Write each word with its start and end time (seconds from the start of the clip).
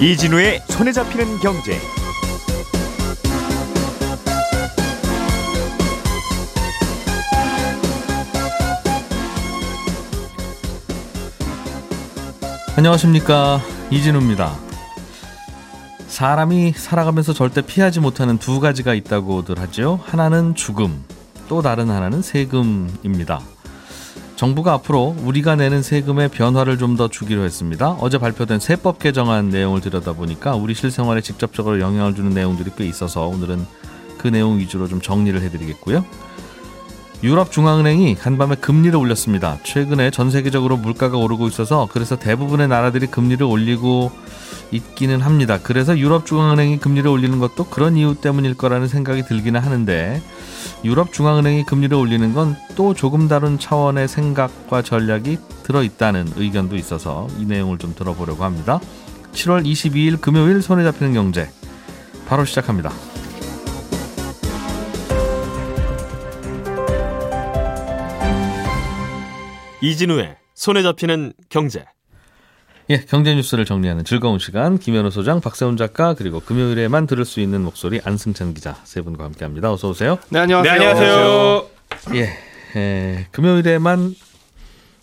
이진우의 0.00 0.60
손에 0.68 0.92
잡히는 0.92 1.38
경제. 1.38 1.80
안녕하십니까 12.76 13.62
이진우입니다. 13.90 14.52
사람이 16.08 16.74
살아가면서 16.76 17.32
절대 17.32 17.62
피하지 17.62 18.00
못하는 18.00 18.36
두 18.36 18.60
가지가 18.60 18.92
있다고들 18.94 19.58
하죠. 19.58 20.00
하나는 20.04 20.54
죽음, 20.54 21.02
또 21.48 21.62
다른 21.62 21.90
하나는 21.90 22.22
세금입니다. 22.22 23.40
정부가 24.36 24.72
앞으로 24.72 25.14
우리가 25.24 25.54
내는 25.56 25.82
세금의 25.82 26.28
변화를 26.30 26.76
좀 26.78 26.96
더 26.96 27.08
주기로 27.08 27.42
했습니다. 27.44 27.96
어제 28.00 28.18
발표된 28.18 28.60
세법 28.60 28.98
개정안 28.98 29.48
내용을 29.48 29.80
들여다보니까 29.80 30.54
우리 30.54 30.74
실생활에 30.74 31.20
직접적으로 31.20 31.80
영향을 31.80 32.14
주는 32.14 32.30
내용들이 32.30 32.70
꽤 32.76 32.84
있어서 32.86 33.26
오늘은 33.26 33.64
그 34.18 34.28
내용 34.28 34.58
위주로 34.58 34.86
좀 34.86 35.00
정리를 35.00 35.40
해드리겠고요. 35.40 36.04
유럽 37.24 37.50
중앙은행이 37.50 38.14
간밤에 38.14 38.54
금리를 38.54 38.96
올렸습니다. 38.96 39.58
최근에 39.64 40.12
전 40.12 40.30
세계적으로 40.30 40.76
물가가 40.76 41.16
오르고 41.16 41.48
있어서 41.48 41.88
그래서 41.90 42.16
대부분의 42.16 42.68
나라들이 42.68 43.08
금리를 43.08 43.44
올리고 43.44 44.12
있기는 44.70 45.20
합니다. 45.20 45.58
그래서 45.60 45.98
유럽 45.98 46.26
중앙은행이 46.26 46.78
금리를 46.78 47.08
올리는 47.08 47.38
것도 47.40 47.64
그런 47.64 47.96
이유 47.96 48.14
때문일 48.14 48.54
거라는 48.54 48.86
생각이 48.86 49.24
들기는 49.24 49.60
하는데 49.60 50.22
유럽 50.84 51.12
중앙은행이 51.12 51.64
금리를 51.64 51.96
올리는 51.96 52.32
건 52.32 52.56
또 52.76 52.94
조금 52.94 53.28
다른 53.28 53.58
차원의 53.58 54.08
생각과 54.08 54.82
전략이 54.82 55.38
들어 55.62 55.82
있다는 55.82 56.26
의견도 56.36 56.76
있어서 56.76 57.28
이 57.38 57.44
내용을 57.44 57.78
좀 57.78 57.94
들어보려고 57.94 58.44
합니다. 58.44 58.80
7월 59.32 59.64
22일 59.64 60.20
금요일 60.20 60.62
손에 60.62 60.84
잡히는 60.84 61.14
경제 61.14 61.50
바로 62.26 62.44
시작합니다. 62.44 62.90
이진우의 69.84 70.36
손에 70.54 70.82
잡히는 70.82 71.34
경제. 71.50 71.84
예, 72.88 72.98
경제 73.06 73.34
뉴스를 73.34 73.66
정리하는 73.66 74.04
즐거운 74.04 74.38
시간 74.38 74.78
김현우 74.78 75.10
소장, 75.10 75.40
박세훈 75.42 75.76
작가 75.76 76.14
그리고 76.14 76.40
금요일에만 76.40 77.06
들을 77.06 77.24
수 77.26 77.40
있는 77.40 77.62
목소리 77.62 78.00
안승찬 78.02 78.54
기자 78.54 78.76
세 78.84 79.02
분과 79.02 79.24
함께합니다. 79.24 79.70
어서 79.70 79.90
오세요. 79.90 80.18
네 80.30 80.38
안녕하세요. 80.38 80.72
네, 80.72 80.86
안녕하세요. 80.86 81.66
예, 82.14 82.38
예, 82.76 83.26
금요일에만 83.30 84.14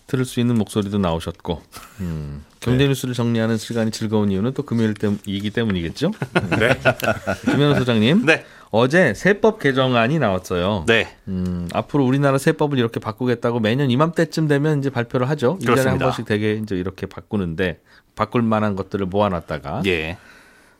들을 0.08 0.24
수 0.24 0.40
있는 0.40 0.56
목소리도 0.56 0.98
나오셨고 0.98 1.62
음, 2.00 2.44
경제 2.60 2.86
뉴스를 2.86 3.14
정리하는 3.14 3.58
시간이 3.58 3.92
즐거운 3.92 4.30
이유는 4.30 4.52
또 4.52 4.64
금요일 4.64 4.94
때이기 4.94 5.50
때문이겠죠. 5.50 6.10
네. 6.58 6.78
김현우 7.50 7.76
소장님, 7.76 8.26
네. 8.26 8.44
어제 8.74 9.12
세법 9.12 9.58
개정안이 9.58 10.18
나왔어요. 10.18 10.84
네. 10.86 11.06
음, 11.28 11.68
앞으로 11.74 12.06
우리나라 12.06 12.38
세법을 12.38 12.78
이렇게 12.78 13.00
바꾸겠다고 13.00 13.60
매년 13.60 13.90
이맘때쯤 13.90 14.48
되면 14.48 14.78
이제 14.78 14.88
발표를 14.88 15.28
하죠. 15.28 15.58
1년에 15.60 15.66
한 15.66 15.74
그렇습니다. 15.74 16.04
번씩 16.06 16.24
되게 16.24 16.54
이제 16.54 16.74
이렇게 16.74 17.06
바꾸는데 17.06 17.80
바꿀 18.16 18.40
만한 18.40 18.74
것들을 18.74 19.04
모아놨다가 19.06 19.82
예. 19.86 20.16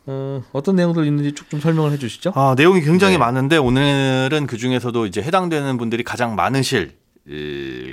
어, 0.06 0.42
어떤 0.52 0.74
내용들 0.76 1.04
있는지 1.06 1.32
쭉 1.32 1.50
좀 1.50 1.60
설명을 1.60 1.92
해주시죠. 1.92 2.32
아 2.34 2.54
내용이 2.56 2.80
굉장히 2.80 3.14
네. 3.14 3.18
많은데 3.18 3.58
오늘은 3.58 4.46
그 4.46 4.56
중에서도 4.56 5.04
이제 5.04 5.20
해당되는 5.22 5.76
분들이 5.76 6.02
가장 6.02 6.34
많으실 6.34 6.92
이, 6.92 7.01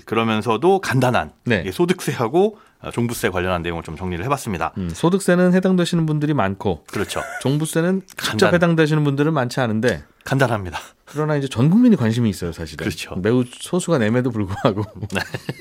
그러면서도 0.06 0.80
간단한 0.82 1.32
네. 1.46 1.64
이 1.66 1.72
소득세하고 1.72 2.58
아, 2.82 2.92
종부세 2.92 3.30
관련한 3.30 3.62
내용을 3.62 3.84
좀 3.84 3.98
정리를 3.98 4.24
해봤습니다. 4.26 4.72
음, 4.78 4.90
소득세는 4.94 5.54
해당되시는 5.54 6.06
분들이 6.06 6.34
많고 6.34 6.86
그렇죠. 6.88 7.22
종부세는 7.42 8.04
직접 8.08 8.30
간단. 8.30 8.54
해당되시는 8.54 9.04
분들은 9.04 9.34
많지 9.34 9.60
않은데 9.60 10.04
간단합니다. 10.24 10.80
그러나 11.06 11.36
이제 11.36 11.48
전 11.48 11.70
국민이 11.70 11.96
관심이 11.96 12.30
있어요, 12.30 12.52
사실은. 12.54 12.84
그렇죠. 12.86 13.16
매우 13.16 13.44
소수가 13.50 13.98
nem에도 13.98 14.30
불구하고. 14.32 14.84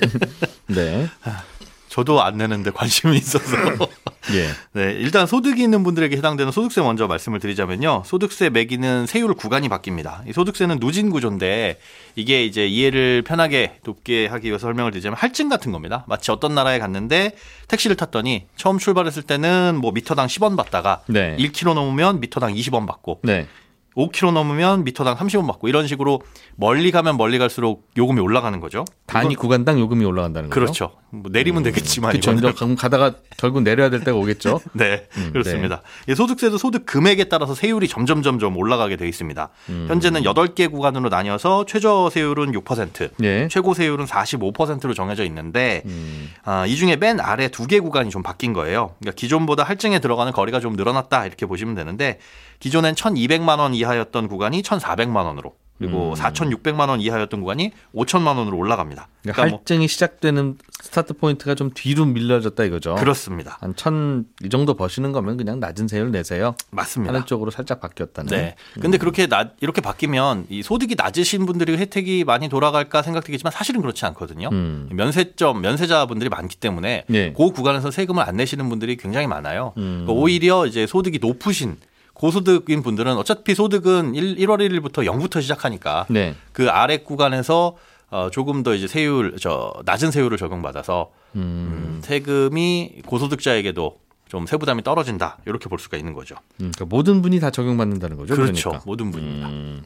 네. 0.68 1.08
저도 1.98 2.22
안 2.22 2.36
내는데 2.36 2.70
관심이 2.70 3.16
있어서. 3.16 3.56
예. 4.32 4.46
네, 4.72 4.92
일단 4.92 5.26
소득이 5.26 5.60
있는 5.60 5.82
분들에게 5.82 6.16
해당되는 6.16 6.52
소득세 6.52 6.80
먼저 6.80 7.08
말씀을 7.08 7.40
드리자면요. 7.40 8.04
소득세 8.06 8.50
매기는 8.50 9.06
세율 9.06 9.34
구간이 9.34 9.68
바뀝니다. 9.68 10.28
이 10.28 10.32
소득세는 10.32 10.78
누진 10.78 11.10
구조인데 11.10 11.80
이게 12.14 12.44
이제 12.44 12.68
이해를 12.68 13.22
편하게 13.22 13.80
돕게 13.82 14.28
하기 14.28 14.46
위해서 14.46 14.68
설명을 14.68 14.92
드리자면 14.92 15.16
할증 15.16 15.48
같은 15.48 15.72
겁니다. 15.72 16.04
마치 16.06 16.30
어떤 16.30 16.54
나라에 16.54 16.78
갔는데 16.78 17.34
택시를 17.66 17.96
탔더니 17.96 18.46
처음 18.54 18.78
출발했을 18.78 19.24
때는 19.24 19.78
뭐 19.80 19.90
미터당 19.90 20.28
10원 20.28 20.56
받다가 20.56 21.02
네. 21.08 21.36
1km 21.36 21.74
넘으면 21.74 22.20
미터당 22.20 22.54
20원 22.54 22.86
받고 22.86 23.22
네. 23.24 23.48
5km 23.96 24.30
넘으면 24.30 24.84
미터당 24.84 25.16
30원 25.16 25.48
받고 25.48 25.68
이런 25.68 25.88
식으로 25.88 26.20
멀리 26.54 26.92
가면 26.92 27.16
멀리 27.16 27.38
갈수록 27.38 27.88
요금이 27.96 28.20
올라가는 28.20 28.60
거죠. 28.60 28.84
단위 29.08 29.34
구간당 29.34 29.80
요금이 29.80 30.04
올라간다는 30.04 30.50
거죠. 30.50 30.60
그렇죠. 30.60 30.90
뭐 31.10 31.30
내리면 31.32 31.62
되겠지만 31.62 32.10
그렇죠. 32.10 32.32
이거는 32.32 32.76
가다가 32.76 33.14
결국 33.38 33.62
내려야 33.62 33.88
될 33.88 34.00
때가 34.00 34.14
오겠죠. 34.18 34.60
네, 34.74 35.06
음, 35.16 35.30
그렇습니다. 35.32 35.80
이 36.06 36.14
소득세도 36.14 36.58
소득 36.58 36.84
금액에 36.84 37.24
따라서 37.24 37.54
세율이 37.54 37.88
점점 37.88 38.22
점점 38.22 38.54
올라가게 38.56 38.96
돼 38.96 39.08
있습니다. 39.08 39.48
음. 39.70 39.86
현재는 39.88 40.22
8개 40.24 40.70
구간으로 40.70 41.08
나뉘어서 41.08 41.64
최저 41.64 42.10
세율은 42.10 42.52
6%, 42.52 43.10
예. 43.22 43.48
최고 43.50 43.72
세율은 43.72 44.04
45%로 44.04 44.92
정해져 44.92 45.24
있는데 45.24 45.82
음. 45.86 46.28
아, 46.44 46.66
이 46.66 46.76
중에 46.76 46.96
맨 46.96 47.18
아래 47.20 47.48
두 47.48 47.66
개 47.66 47.80
구간이 47.80 48.10
좀 48.10 48.22
바뀐 48.22 48.52
거예요. 48.52 48.94
그러니까 48.98 49.16
기존보다 49.16 49.62
할증에 49.62 49.98
들어가는 50.00 50.32
거리가 50.32 50.60
좀 50.60 50.74
늘어났다 50.76 51.24
이렇게 51.26 51.46
보시면 51.46 51.74
되는데 51.74 52.18
기존엔 52.60 52.94
1,200만 52.94 53.58
원 53.58 53.72
이하였던 53.74 54.28
구간이 54.28 54.62
1,400만 54.62 55.24
원으로 55.24 55.54
그리고 55.78 56.10
음. 56.10 56.14
4,600만 56.14 56.88
원 56.88 57.00
이하였던 57.00 57.40
구간이 57.40 57.72
5천만 57.94 58.36
원으로 58.36 58.56
올라갑니다. 58.56 59.08
그러니까 59.22 59.36
그러니까 59.36 59.46
뭐 59.50 59.58
할증이 59.60 59.86
시작되는 59.88 60.58
start 60.82 61.12
point가 61.14 61.54
좀 61.54 61.70
뒤로 61.74 62.04
밀려졌다 62.06 62.62
이거죠. 62.64 62.94
그렇습니다. 62.96 63.58
한 63.60 63.74
천 63.76 64.26
이 64.44 64.48
정도 64.48 64.74
버시는 64.74 65.12
거면 65.12 65.36
그냥 65.36 65.60
낮은 65.60 65.88
세율 65.88 66.10
내세요. 66.10 66.54
맞습니다. 66.70 67.12
하는 67.14 67.26
쪽으로 67.26 67.50
살짝 67.50 67.80
바뀌었다는. 67.80 68.30
네. 68.30 68.54
근데 68.80 68.98
그렇게 68.98 69.26
나, 69.26 69.50
이렇게 69.60 69.80
바뀌면 69.80 70.46
이 70.48 70.62
소득이 70.62 70.94
낮으신 70.96 71.46
분들이 71.46 71.76
혜택이 71.76 72.24
많이 72.24 72.48
돌아갈까 72.48 73.02
생각되겠지만 73.02 73.50
사실은 73.52 73.80
그렇지 73.80 74.04
않거든요. 74.06 74.48
음. 74.52 74.88
면세점, 74.92 75.60
면세자분들이 75.60 76.28
많기 76.30 76.56
때문에 76.56 77.04
예. 77.10 77.32
그 77.32 77.50
구간에서 77.50 77.90
세금을 77.90 78.22
안 78.22 78.36
내시는 78.36 78.68
분들이 78.68 78.96
굉장히 78.96 79.26
많아요. 79.26 79.72
음. 79.76 80.04
그러니까 80.06 80.12
오히려 80.12 80.66
이제 80.66 80.86
소득이 80.86 81.18
높으신 81.20 81.76
고소득인 82.18 82.82
분들은 82.82 83.16
어차피 83.16 83.54
소득은 83.54 84.14
1, 84.14 84.36
1월 84.36 84.58
1일부터 84.58 85.04
0부터 85.06 85.40
시작하니까 85.40 86.06
네. 86.10 86.34
그 86.52 86.68
아래 86.68 86.98
구간에서 86.98 87.76
어, 88.10 88.28
조금 88.32 88.62
더 88.62 88.74
이제 88.74 88.86
세율, 88.88 89.36
저, 89.38 89.72
낮은 89.84 90.10
세율을 90.10 90.38
적용받아서 90.38 91.10
음. 91.36 91.40
음, 91.40 92.00
세금이 92.02 93.02
고소득자에게도 93.06 94.00
좀 94.28 94.46
세부담이 94.46 94.82
떨어진다. 94.82 95.38
이렇게 95.46 95.68
볼 95.68 95.78
수가 95.78 95.96
있는 95.96 96.12
거죠. 96.14 96.34
음, 96.60 96.72
그러니까 96.74 96.84
모든 96.86 97.22
분이 97.22 97.38
다 97.40 97.50
적용받는다는 97.50 98.16
거죠. 98.16 98.34
그렇죠. 98.34 98.70
그러니까. 98.70 98.82
모든 98.86 99.10
분입니다. 99.10 99.48
음. 99.48 99.82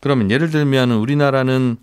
그러면 0.00 0.30
예를 0.30 0.50
들면 0.50 0.92
우리나라는 0.92 1.78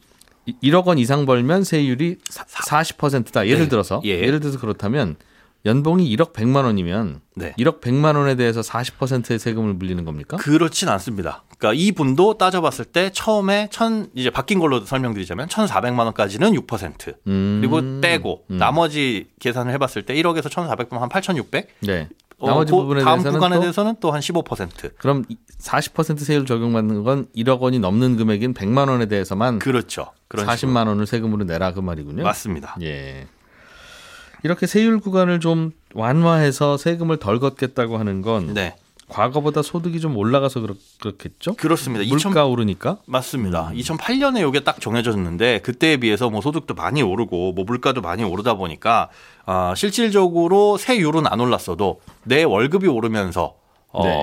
이- 0.45 0.55
1억 0.63 0.85
원 0.85 0.97
이상 0.97 1.25
벌면 1.25 1.63
세율이 1.63 2.17
사, 2.29 2.45
40%다. 2.45 3.47
예를 3.47 3.63
네. 3.63 3.69
들어서 3.69 4.01
예. 4.05 4.09
예를 4.21 4.39
들어서 4.39 4.59
그렇다면 4.59 5.15
연봉이 5.65 6.15
1억 6.15 6.33
100만 6.33 6.63
원이면 6.65 7.21
네. 7.35 7.53
1억 7.59 7.81
100만 7.81 8.15
원에 8.15 8.35
대해서 8.35 8.61
40%의 8.61 9.37
세금을 9.39 9.73
물리는 9.73 10.03
겁니까? 10.05 10.37
그렇진 10.37 10.89
않습니다. 10.89 11.43
그러니까 11.57 11.79
이 11.79 11.91
분도 11.91 12.37
따져봤을 12.37 12.85
때 12.85 13.11
처음에 13.13 13.67
천 13.71 14.09
이제 14.15 14.29
바뀐 14.29 14.59
걸로 14.59 14.79
설명드리자면 14.83 15.47
1,400만 15.47 15.99
원까지는 15.99 16.51
6% 16.53 17.15
음. 17.27 17.59
그리고 17.61 18.01
떼고 18.01 18.45
음. 18.49 18.57
나머지 18.57 19.27
계산을 19.39 19.71
해봤을 19.73 20.03
때 20.05 20.15
1억에서 20.15 20.49
1,400만 20.49 20.99
한 20.99 21.09
8,600. 21.09 21.67
네. 21.81 22.09
어, 22.39 22.47
나머지 22.47 22.71
그 22.71 22.77
부분에 22.77 23.03
다음 23.03 23.17
대해서는 23.19 23.33
구간에 23.37 23.55
또 23.57 23.61
대해서는 23.61 23.95
또 23.99 24.11
한 24.11 24.19
15%. 24.19 24.97
그럼 24.97 25.25
40% 25.59 26.19
세율 26.19 26.47
적용받는 26.47 27.03
건 27.03 27.27
1억 27.35 27.59
원이 27.59 27.77
넘는 27.77 28.17
금액인 28.17 28.55
100만 28.55 28.89
원에 28.89 29.05
대해서만 29.05 29.59
그렇죠. 29.59 30.07
그런 30.27 30.47
40만 30.47 30.87
원을 30.87 31.05
세금으로 31.05 31.43
내라 31.43 31.73
그 31.73 31.81
말이군요. 31.81 32.23
맞습니다. 32.23 32.77
예. 32.81 33.27
이렇게 34.43 34.67
세율 34.67 34.99
구간을 34.99 35.39
좀 35.39 35.71
완화해서 35.93 36.77
세금을 36.77 37.17
덜 37.17 37.39
걷겠다고 37.39 37.97
하는 37.97 38.21
건 38.21 38.53
네. 38.53 38.75
과거보다 39.11 39.61
소득이 39.61 39.99
좀 39.99 40.15
올라가서 40.15 40.61
그렇, 40.61 40.75
그렇겠죠? 41.01 41.55
그렇습니다. 41.55 42.03
2000 42.03 42.31
물가 42.31 42.45
오르니까. 42.45 42.97
맞습니다. 43.05 43.69
음. 43.69 43.75
2008년에 43.75 44.47
이게 44.47 44.61
딱 44.61 44.79
정해졌는데 44.79 45.59
그때에 45.59 45.97
비해서 45.97 46.29
뭐 46.29 46.39
소득도 46.41 46.73
많이 46.73 47.01
오르고 47.01 47.51
뭐 47.51 47.65
물가도 47.65 48.01
많이 48.01 48.23
오르다 48.23 48.53
보니까 48.53 49.09
아, 49.45 49.73
실질적으로 49.75 50.77
세율은 50.77 51.27
안 51.27 51.41
올랐어도 51.41 51.99
내 52.23 52.43
월급이 52.43 52.87
오르면서 52.87 53.55
어, 53.89 54.03
네. 54.05 54.17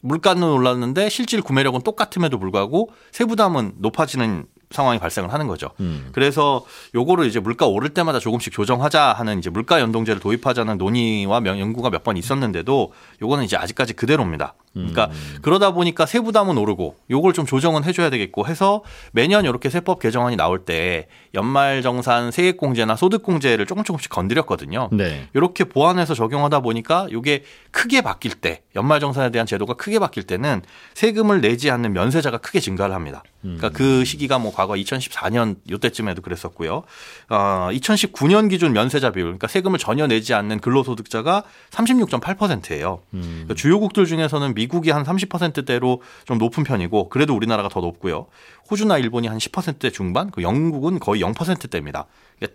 물가는 0.00 0.42
올랐는데 0.42 1.08
실질 1.08 1.42
구매력은 1.42 1.82
똑같음에도 1.82 2.38
불구하고 2.38 2.90
세부담은 3.10 3.74
높아지는 3.78 4.46
상황이 4.70 4.98
발생을 5.00 5.32
하는 5.32 5.48
거죠. 5.48 5.70
음. 5.80 6.08
그래서 6.12 6.64
요거를 6.94 7.26
이제 7.26 7.40
물가 7.40 7.66
오를 7.66 7.88
때마다 7.88 8.20
조금씩 8.20 8.52
조정하자 8.52 9.14
하는 9.14 9.38
이제 9.38 9.50
물가 9.50 9.80
연동제를 9.80 10.20
도입하자는 10.20 10.78
논의와 10.78 11.40
명- 11.40 11.58
연구가 11.58 11.90
몇 11.90 12.00
번 12.04 12.16
있었는데도 12.16 12.92
요거는 13.20 13.44
이제 13.44 13.56
아직까지 13.58 13.92
그대로입니다. 13.92 14.54
그러니까 14.72 15.10
그러다 15.42 15.72
보니까 15.72 16.06
세부담은 16.06 16.56
오르고 16.56 16.96
요걸 17.10 17.32
좀 17.32 17.44
조정은 17.44 17.84
해줘야 17.84 18.08
되겠고 18.10 18.46
해서 18.46 18.82
매년 19.12 19.44
이렇게 19.44 19.68
세법 19.68 19.98
개정안이 19.98 20.36
나올 20.36 20.64
때 20.64 21.08
연말정산 21.34 22.30
세액공제나 22.30 22.96
소득공제를 22.96 23.66
조금 23.66 23.82
조금씩 23.82 24.10
건드렸거든요. 24.10 24.88
네. 24.92 25.28
이렇게 25.34 25.64
보완해서 25.64 26.14
적용하다 26.14 26.60
보니까 26.60 27.08
이게 27.10 27.44
크게 27.72 28.00
바뀔 28.00 28.34
때 28.34 28.62
연말정산에 28.76 29.30
대한 29.30 29.46
제도가 29.46 29.74
크게 29.74 29.98
바뀔 29.98 30.22
때는 30.22 30.62
세금을 30.94 31.40
내지 31.40 31.70
않는 31.70 31.92
면세자가 31.92 32.38
크게 32.38 32.60
증가를 32.60 32.94
합니다. 32.94 33.22
그러니까 33.42 33.70
그 33.70 34.04
시기가 34.04 34.38
뭐 34.38 34.52
과거 34.52 34.74
2014년 34.74 35.56
요때쯤에도 35.70 36.20
그랬었고요. 36.20 36.82
어, 37.30 37.68
2019년 37.72 38.50
기준 38.50 38.72
면세자 38.72 39.12
비율, 39.12 39.26
그러니까 39.26 39.46
세금을 39.46 39.78
전혀 39.78 40.06
내지 40.06 40.34
않는 40.34 40.60
근로소득자가 40.60 41.44
36.8%예요. 41.70 43.00
그러니까 43.10 43.54
주요국들 43.54 44.04
중에서는 44.06 44.54
미국이 44.60 44.90
한 44.90 45.04
30%대로 45.04 46.02
좀 46.26 46.36
높은 46.36 46.64
편이고 46.64 47.08
그래도 47.08 47.34
우리나라가 47.34 47.70
더 47.70 47.80
높고요. 47.80 48.26
호주나 48.70 48.98
일본이 48.98 49.26
한 49.26 49.38
10%대 49.38 49.90
중반, 49.90 50.30
그 50.30 50.42
영국은 50.42 50.98
거의 50.98 51.22
0%대입니다. 51.22 52.04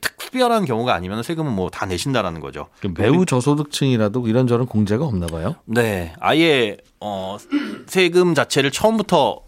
특별한 0.01 0.65
경우가 0.65 0.93
아니면 0.93 1.23
세금은 1.23 1.51
뭐 1.51 1.69
다 1.71 1.85
내신다라는 1.87 2.41
거죠. 2.41 2.67
그 2.79 2.93
매우 2.95 3.25
저소득층이라도 3.25 4.27
이런저런 4.27 4.67
공제가 4.67 5.03
없나 5.03 5.25
봐요. 5.25 5.55
네, 5.65 6.13
아예 6.19 6.77
어, 7.01 7.37
세금 7.87 8.35
자체를 8.35 8.69
처음부터 8.71 9.41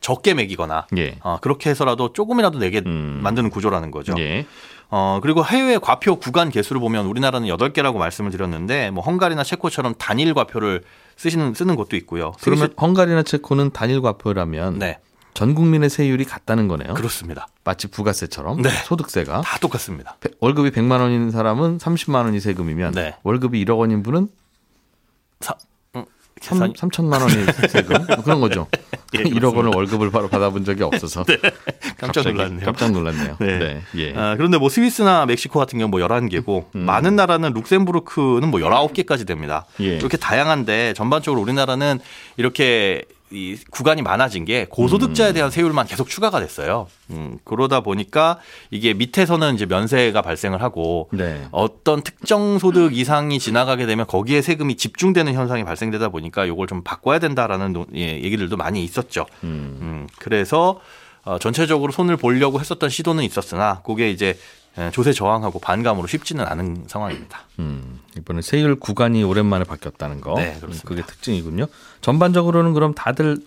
적게 0.00 0.32
매기거나 0.32 0.86
예. 0.96 1.16
어, 1.22 1.36
그렇게 1.42 1.68
해서라도 1.68 2.14
조금이라도 2.14 2.58
내게 2.58 2.82
음. 2.86 3.20
만드는 3.22 3.50
구조라는 3.50 3.90
거죠. 3.90 4.14
예. 4.18 4.46
어, 4.88 5.20
그리고 5.22 5.44
해외 5.44 5.76
과표 5.78 6.16
구간 6.16 6.48
개수를 6.50 6.80
보면 6.80 7.06
우리나라는 7.06 7.46
8개라고 7.48 7.98
말씀을 7.98 8.30
드렸는데 8.30 8.90
뭐 8.90 9.04
헝가리나 9.04 9.44
체코처럼 9.44 9.94
단일 9.98 10.32
과표를 10.34 10.82
쓰시는 11.20 11.52
쓰는 11.52 11.76
곳도 11.76 11.96
있고요. 11.96 12.32
그러면 12.40 12.72
헝가리나 12.80 13.22
체코는 13.24 13.72
단일 13.72 14.00
과표라면 14.00 14.78
네, 14.78 14.98
전 15.34 15.54
국민의 15.54 15.90
세율이 15.90 16.24
같다는 16.24 16.66
거네요. 16.66 16.94
그렇습니다. 16.94 17.46
마치 17.62 17.88
부가세처럼 17.88 18.62
네. 18.62 18.70
소득세가 18.86 19.42
다 19.42 19.58
똑같습니다. 19.58 20.16
배- 20.20 20.30
월급이 20.40 20.70
100만 20.70 20.98
원인 21.00 21.30
사람은 21.30 21.76
30만 21.76 22.24
원이 22.24 22.40
세금이면 22.40 22.92
네. 22.92 23.16
월급이 23.22 23.62
1억 23.66 23.78
원인 23.78 24.02
분은 24.02 24.28
사, 25.40 25.52
음, 25.52 25.58
3, 25.58 25.69
계산이 26.40 26.72
3천만 26.74 27.20
원이 27.20 27.68
세금 27.68 28.06
뭐 28.06 28.16
그런 28.24 28.40
거죠. 28.40 28.66
예, 29.14 29.22
1억 29.24 29.54
원을 29.54 29.72
월급을 29.74 30.10
바로 30.10 30.28
받아본 30.28 30.64
적이 30.64 30.84
없어서 30.84 31.24
깜짝 31.98 32.22
갑자기 32.24 32.32
놀랐네요. 32.32 32.64
깜짝 32.64 32.90
놀랐네요. 32.92 33.36
네. 33.40 33.58
네. 33.58 33.82
예. 33.96 34.14
아, 34.16 34.36
그런데 34.36 34.56
뭐 34.58 34.68
스위스나 34.68 35.26
멕시코 35.26 35.58
같은 35.58 35.78
경우는 35.78 35.90
뭐 35.90 36.00
11개고 36.00 36.66
음. 36.74 36.80
많은 36.80 37.16
나라는 37.16 37.52
룩셈부르크는 37.52 38.48
뭐 38.48 38.60
19개까지 38.60 39.26
됩니다. 39.26 39.66
예. 39.80 39.96
이렇게 39.96 40.16
다양한데 40.16 40.94
전반적으로 40.94 41.40
우리나라는 41.42 41.98
이렇게 42.36 43.02
이 43.32 43.56
구간이 43.70 44.02
많아진 44.02 44.44
게 44.44 44.66
고소득자에 44.68 45.32
대한 45.32 45.50
세율만 45.52 45.86
계속 45.86 46.08
추가가 46.08 46.40
됐어요. 46.40 46.88
음, 47.10 47.38
그러다 47.44 47.80
보니까 47.80 48.38
이게 48.72 48.92
밑에서는 48.92 49.54
이제 49.54 49.66
면세가 49.66 50.20
발생을 50.22 50.62
하고 50.62 51.08
네. 51.12 51.46
어떤 51.52 52.02
특정 52.02 52.58
소득 52.58 52.96
이상이 52.96 53.38
지나가게 53.38 53.86
되면 53.86 54.06
거기에 54.06 54.42
세금이 54.42 54.76
집중되는 54.76 55.32
현상이 55.32 55.62
발생되다 55.64 56.08
보니까 56.08 56.44
이걸 56.44 56.66
좀 56.66 56.82
바꿔야 56.82 57.20
된다라는 57.20 57.72
노- 57.72 57.86
예, 57.94 58.20
얘기들도 58.20 58.56
많이 58.56 58.82
있었죠. 58.82 59.26
음. 59.44 59.78
음, 59.80 60.06
그래서 60.18 60.80
어, 61.22 61.38
전체적으로 61.38 61.92
손을 61.92 62.16
보려고 62.16 62.58
했었던 62.58 62.88
시도는 62.90 63.22
있었으나 63.24 63.82
그게 63.84 64.10
이제 64.10 64.30
에, 64.30 64.34
조세 64.92 65.12
저항하고 65.12 65.58
반감으로 65.58 66.06
쉽지는 66.06 66.44
않은 66.46 66.84
상황입니다. 66.86 67.40
음, 67.58 68.00
이번에 68.16 68.40
세율 68.42 68.76
구간이 68.76 69.22
오랜만에 69.24 69.64
바뀌었다는 69.64 70.20
거. 70.20 70.34
네, 70.36 70.56
그렇습니다. 70.60 70.88
그게 70.88 71.02
특징이군요. 71.02 71.66
전반적으로는 72.00 72.72
그럼 72.72 72.94
다들 72.94 73.38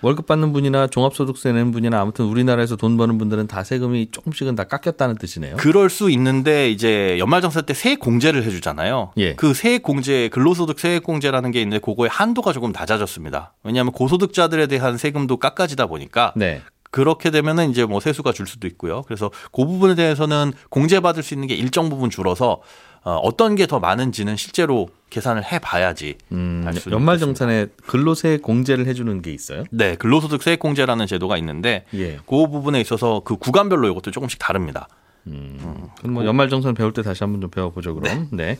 월급 0.00 0.26
받는 0.26 0.52
분이나 0.52 0.86
종합소득세 0.86 1.52
내는 1.52 1.72
분이나 1.72 2.00
아무튼 2.00 2.26
우리나라에서 2.26 2.76
돈 2.76 2.96
버는 2.96 3.18
분들은 3.18 3.48
다 3.48 3.64
세금이 3.64 4.10
조금씩은 4.12 4.54
다 4.54 4.64
깎였다는 4.64 5.16
뜻이네요. 5.16 5.56
그럴 5.56 5.90
수 5.90 6.10
있는데 6.10 6.70
이제 6.70 7.16
연말정산 7.18 7.66
때 7.66 7.74
세액 7.74 7.98
공제를 7.98 8.44
해주잖아요. 8.44 9.12
예. 9.16 9.34
그 9.34 9.54
세액 9.54 9.82
공제, 9.82 10.28
근로소득 10.28 10.78
세액 10.78 11.02
공제라는 11.02 11.50
게 11.50 11.60
있는데 11.62 11.80
그거의 11.80 12.08
한도가 12.10 12.52
조금 12.52 12.70
낮아졌습니다. 12.70 13.54
왜냐하면 13.64 13.92
고소득자들에 13.92 14.68
대한 14.68 14.98
세금도 14.98 15.38
깎아지다 15.38 15.86
보니까 15.86 16.32
네. 16.36 16.62
그렇게 16.90 17.30
되면은 17.30 17.70
이제 17.70 17.84
뭐 17.84 18.00
세수가 18.00 18.32
줄 18.32 18.46
수도 18.46 18.66
있고요. 18.66 19.02
그래서 19.02 19.30
그 19.52 19.64
부분에 19.64 19.94
대해서는 19.94 20.52
공제받을 20.70 21.22
수 21.22 21.34
있는 21.34 21.46
게 21.48 21.54
일정 21.54 21.88
부분 21.90 22.10
줄어서 22.10 22.60
어, 23.04 23.12
어떤 23.22 23.54
게 23.54 23.66
더 23.66 23.78
많은지는 23.78 24.36
실제로 24.36 24.88
계산을 25.10 25.44
해봐야지 25.44 26.16
음, 26.32 26.66
연말정산에 26.90 27.66
근로세 27.86 28.38
공제를 28.38 28.86
해주는 28.86 29.22
게 29.22 29.32
있어요? 29.32 29.64
네, 29.70 29.94
근로소득 29.94 30.42
세액 30.42 30.58
공제라는 30.58 31.06
제도가 31.06 31.36
있는데 31.38 31.84
예. 31.94 32.16
그 32.26 32.48
부분에 32.48 32.80
있어서 32.80 33.20
그 33.24 33.36
구간별로 33.36 33.88
이것도 33.88 34.10
조금씩 34.10 34.38
다릅니다. 34.38 34.88
그럼 35.24 35.90
뭐 36.14 36.24
연말정산 36.24 36.74
배울 36.74 36.92
때 36.94 37.02
다시 37.02 37.22
한번 37.22 37.40
좀 37.42 37.50
배워보죠 37.50 37.94
그럼. 37.94 38.28
네. 38.32 38.58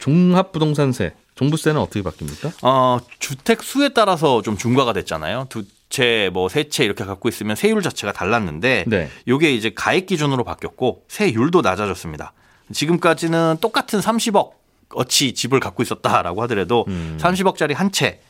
종합부동산세, 0.00 1.14
종부세는 1.34 1.80
어떻게 1.80 2.02
바뀝니까? 2.02 2.52
어, 2.62 2.98
주택 3.18 3.62
수에 3.62 3.90
따라서 3.90 4.42
좀 4.42 4.56
중과가 4.56 4.92
됐잖아요. 4.92 5.46
두 5.48 5.64
채, 5.90 6.30
뭐세채 6.32 6.84
이렇게 6.84 7.04
갖고 7.04 7.28
있으면 7.28 7.56
세율 7.56 7.82
자체가 7.82 8.12
달랐는데 8.12 8.84
네. 8.86 9.08
요게 9.26 9.52
이제 9.54 9.70
가액 9.74 10.06
기준으로 10.06 10.44
바뀌었고 10.44 11.04
세율도 11.08 11.62
낮아졌습니다. 11.62 12.32
지금까지는 12.72 13.56
똑같은 13.60 13.98
30억 14.00 14.50
어치 14.94 15.34
집을 15.34 15.60
갖고 15.60 15.82
있었다라고 15.82 16.42
하더라도 16.42 16.84
음. 16.88 17.18
30억짜리 17.20 17.74
한 17.74 17.90
채 17.90 18.20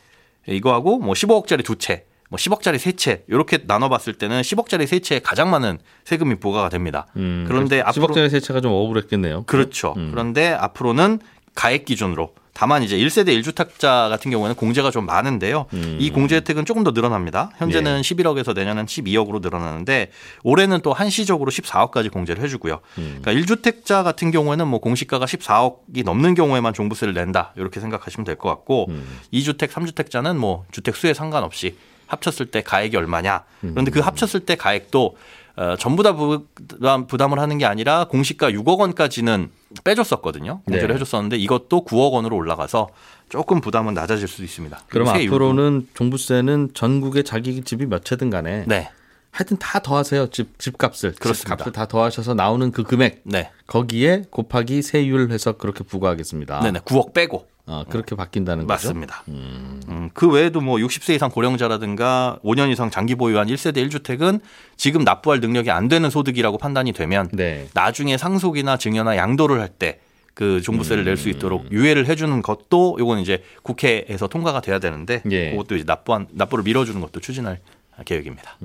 이거하고 0.47 0.99
뭐 0.99 1.13
15억짜리 1.13 1.63
두 1.65 1.75
채, 1.75 2.05
뭐 2.29 2.37
10억짜리 2.37 2.77
세 2.79 2.93
채 2.93 3.23
이렇게 3.27 3.59
나눠봤을 3.67 4.13
때는 4.13 4.41
10억짜리 4.41 4.87
세 4.87 4.99
채에 4.99 5.19
가장 5.19 5.49
많은 5.51 5.79
세금이 6.05 6.35
부과가 6.35 6.69
됩니다. 6.69 7.07
음, 7.17 7.45
그런데 7.47 7.81
앞으로 7.81 8.07
10억짜리 8.07 8.29
세차가 8.29 8.61
좀 8.61 8.71
억울했겠네요. 8.71 9.43
그렇죠. 9.43 9.93
음. 9.97 10.09
그런데 10.11 10.47
앞으로는 10.53 11.19
가액 11.55 11.85
기준으로 11.85 12.33
다만 12.59 12.83
이제 12.83 12.97
1세대 12.97 13.29
1주택자 13.39 14.09
같은 14.09 14.31
경우에는 14.31 14.53
공제가 14.57 14.91
좀 14.91 15.05
많은데요. 15.05 15.67
음. 15.71 15.95
이 15.97 16.09
공제 16.09 16.35
혜택은 16.35 16.65
조금 16.65 16.83
더 16.83 16.91
늘어납니다. 16.91 17.51
현재는 17.57 17.99
예. 17.99 18.01
11억에서 18.01 18.53
내년은 18.53 18.85
12억으로 18.85 19.41
늘어나는데 19.41 20.11
올해는 20.43 20.81
또 20.81 20.91
한시적으로 20.91 21.51
14억까지 21.51 22.11
공제를 22.11 22.43
해주고요. 22.43 22.81
음. 22.97 23.19
그러니까 23.21 23.31
1주택자 23.55 24.03
같은 24.03 24.31
경우에는 24.31 24.67
뭐 24.67 24.81
공시가가 24.81 25.25
14억이 25.25 26.03
넘는 26.03 26.35
경우에만 26.35 26.73
종부세를 26.73 27.13
낸다 27.13 27.53
이렇게 27.55 27.79
생각하시면 27.79 28.25
될 28.25 28.35
것 28.35 28.49
같고 28.49 28.87
음. 28.89 29.07
2주택, 29.31 29.69
3주택자는 29.69 30.35
뭐 30.35 30.65
주택 30.71 30.97
수에 30.97 31.13
상관없이 31.13 31.77
합쳤을 32.07 32.47
때 32.47 32.61
가액이 32.61 32.97
얼마냐. 32.97 33.43
그런데 33.61 33.91
음. 33.91 33.93
그 33.93 33.99
합쳤을 34.01 34.41
때 34.41 34.55
가액도 34.55 35.15
어, 35.59 35.75
전부 35.75 36.03
다 36.03 36.15
부담, 36.15 37.05
부담을 37.05 37.37
하는 37.37 37.57
게 37.57 37.65
아니라 37.65 38.05
공시가 38.05 38.49
6억 38.49 38.79
원까지는 38.79 39.49
빼줬었거든요. 39.83 40.61
공제를 40.65 40.87
네. 40.87 40.93
해줬었는데 40.93 41.35
이것도 41.35 41.83
9억 41.83 42.13
원으로 42.13 42.37
올라가서 42.37 42.87
조금 43.27 43.59
부담은 43.59 43.93
낮아질 43.93 44.29
수도 44.29 44.43
있습니다. 44.43 44.79
그럼 44.87 45.09
앞으로는 45.09 45.89
종부세는 45.95 46.69
전국에 46.73 47.23
자기 47.23 47.61
집이 47.61 47.87
몇 47.87 48.05
채든 48.05 48.29
간에 48.29 48.63
네, 48.67 48.89
하여튼 49.31 49.57
다 49.57 49.79
더하세요. 49.79 50.27
집 50.31 50.57
집값을 50.59 51.15
그렇습니다. 51.15 51.55
집값을 51.55 51.71
다 51.71 51.85
더하셔서 51.87 52.33
나오는 52.33 52.71
그 52.71 52.83
금액 52.83 53.21
네, 53.23 53.51
거기에 53.67 54.23
곱하기 54.29 54.81
세율 54.81 55.31
해서 55.31 55.53
그렇게 55.53 55.83
부과하겠습니다. 55.83 56.61
네, 56.61 56.71
네, 56.71 56.79
9억 56.79 57.13
빼고 57.13 57.47
아, 57.67 57.85
그렇게 57.87 58.15
바뀐다는 58.15 58.65
거죠. 58.65 58.87
맞습니다. 58.87 59.23
음, 59.27 60.09
그 60.13 60.27
외에도 60.27 60.59
뭐 60.59 60.77
60세 60.77 61.13
이상 61.13 61.29
고령자라든가 61.29 62.39
5년 62.43 62.71
이상 62.71 62.89
장기 62.89 63.13
보유한 63.13 63.47
1세대 63.47 63.87
1주택은 63.87 64.41
지금 64.75 65.03
납부할 65.03 65.39
능력이 65.39 65.69
안 65.69 65.87
되는 65.87 66.09
소득이라고 66.09 66.57
판단이 66.57 66.91
되면 66.93 67.29
네. 67.31 67.67
나중에 67.75 68.17
상속이나 68.17 68.77
증여나 68.77 69.15
양도를 69.17 69.59
할 69.61 69.69
때 69.77 69.99
그 70.39 70.61
종부세를 70.61 71.03
낼수 71.03 71.27
음. 71.27 71.31
있도록 71.31 71.69
유예를 71.69 72.07
해주는 72.07 72.41
것도 72.41 72.95
요건 72.97 73.19
이제 73.19 73.43
국회에서 73.61 74.27
통과가 74.27 74.61
돼야 74.61 74.79
되는데 74.79 75.21
예. 75.31 75.51
그것도 75.51 75.75
이제 75.75 75.83
납부한 75.85 76.27
납부를 76.31 76.63
밀어주는 76.63 77.01
것도 77.01 77.19
추진할 77.19 77.59
계획입니다. 78.05 78.57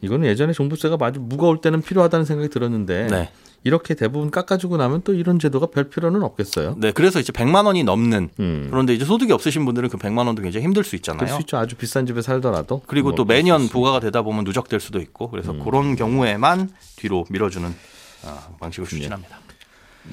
이거는 0.00 0.28
예전에 0.28 0.52
종부세가 0.52 0.96
아주 1.00 1.20
무거울 1.20 1.60
때는 1.60 1.82
필요하다는 1.82 2.24
생각이 2.24 2.48
들었는데 2.50 3.06
네. 3.08 3.30
이렇게 3.64 3.94
대부분 3.94 4.30
깎아주고 4.30 4.76
나면 4.76 5.02
또 5.02 5.12
이런 5.12 5.40
제도가 5.40 5.66
별 5.66 5.88
필요는 5.88 6.22
없겠어요. 6.22 6.76
네, 6.78 6.92
그래서 6.92 7.18
이제 7.18 7.32
100만 7.32 7.66
원이 7.66 7.82
넘는 7.82 8.28
음. 8.38 8.68
그런데 8.70 8.94
이제 8.94 9.04
소득이 9.04 9.32
없으신 9.32 9.64
분들은 9.64 9.88
그 9.88 9.96
100만 9.96 10.26
원도 10.26 10.42
굉장히 10.42 10.64
힘들 10.64 10.84
수 10.84 10.94
있잖아요. 10.96 11.26
수 11.26 11.40
있죠. 11.40 11.56
아주 11.56 11.74
비싼 11.76 12.06
집에 12.06 12.22
살더라도. 12.22 12.82
그리고 12.86 13.08
뭐 13.08 13.16
또 13.16 13.24
매년. 13.24 13.66
부과가 13.68 13.98
되다 13.98 14.22
보면 14.22 14.44
누적될 14.44 14.78
수도 14.78 15.00
있고 15.00 15.30
그래서 15.30 15.50
음. 15.52 15.64
그런 15.64 15.96
경우에만 15.96 16.70
뒤로 16.96 17.24
밀어주는 17.28 17.68
아, 18.24 18.48
방식을 18.60 18.86
네. 18.88 18.96
추진합니다. 18.96 19.40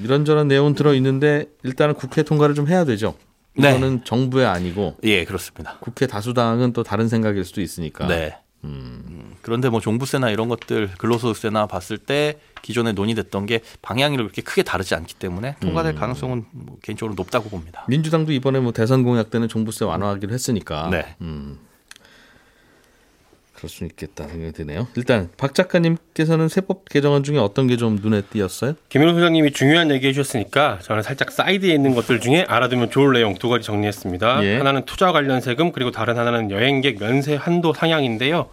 이런저런 0.02 0.48
내용은 0.48 0.74
들어 0.74 0.92
있는데 0.94 1.46
일단은 1.62 1.94
국회 1.94 2.24
통과를 2.24 2.56
좀 2.56 2.66
해야 2.66 2.84
되죠. 2.84 3.14
네. 3.56 3.70
이거는 3.70 4.02
정부의 4.04 4.46
아니고 4.46 4.96
예, 5.04 5.24
그렇습니다. 5.24 5.78
국회 5.80 6.08
다수당은 6.08 6.72
또 6.72 6.82
다른 6.82 7.06
생각일 7.06 7.44
수도 7.44 7.60
있으니까. 7.60 8.08
네. 8.08 8.36
음, 8.64 9.34
그런데 9.42 9.68
뭐 9.68 9.80
종부세나 9.80 10.30
이런 10.30 10.48
것들 10.48 10.90
근로소득세나 10.98 11.66
봤을 11.66 11.98
때 11.98 12.38
기존에 12.62 12.92
논의됐던 12.92 13.46
게 13.46 13.60
방향이 13.82 14.16
그렇게 14.16 14.40
크게 14.42 14.62
다르지 14.62 14.94
않기 14.94 15.14
때문에 15.14 15.56
통과될 15.60 15.94
가능성은 15.96 16.46
뭐 16.50 16.78
개인적으로 16.82 17.14
높다고 17.14 17.50
봅니다. 17.50 17.84
민주당도 17.88 18.32
이번에 18.32 18.60
뭐 18.60 18.72
대선 18.72 19.02
공약 19.04 19.30
때는 19.30 19.48
종부세 19.48 19.84
완화하기로 19.84 20.32
했으니까 20.32 20.88
네. 20.90 21.14
음, 21.20 21.58
그럴 23.64 23.68
수 23.70 23.84
있겠다 23.84 24.28
생각이 24.28 24.52
드네요. 24.52 24.86
일단 24.94 25.30
박 25.38 25.54
작가님께서는 25.54 26.48
세법 26.48 26.88
개정안 26.88 27.22
중에 27.22 27.38
어떤 27.38 27.66
게 27.66 27.74
좀 27.74 27.96
눈에 28.00 28.20
띄었어요? 28.20 28.74
김현우 28.88 29.14
소장님이 29.14 29.52
중요한 29.52 29.90
얘기 29.90 30.06
해 30.06 30.12
주셨으니까 30.12 30.78
저는 30.82 31.02
살짝 31.02 31.32
사이드에 31.32 31.72
있는 31.74 31.94
것들 31.94 32.20
중에 32.20 32.44
알아두면 32.46 32.90
좋을 32.90 33.12
내용 33.14 33.34
두 33.34 33.48
가지 33.48 33.64
정리했습니다. 33.66 34.44
예. 34.44 34.58
하나는 34.58 34.84
투자 34.84 35.10
관련 35.12 35.40
세금 35.40 35.72
그리고 35.72 35.90
다른 35.90 36.16
하나는 36.16 36.50
여행객 36.52 36.98
면세 37.00 37.34
한도 37.34 37.72
상향인데요. 37.72 38.48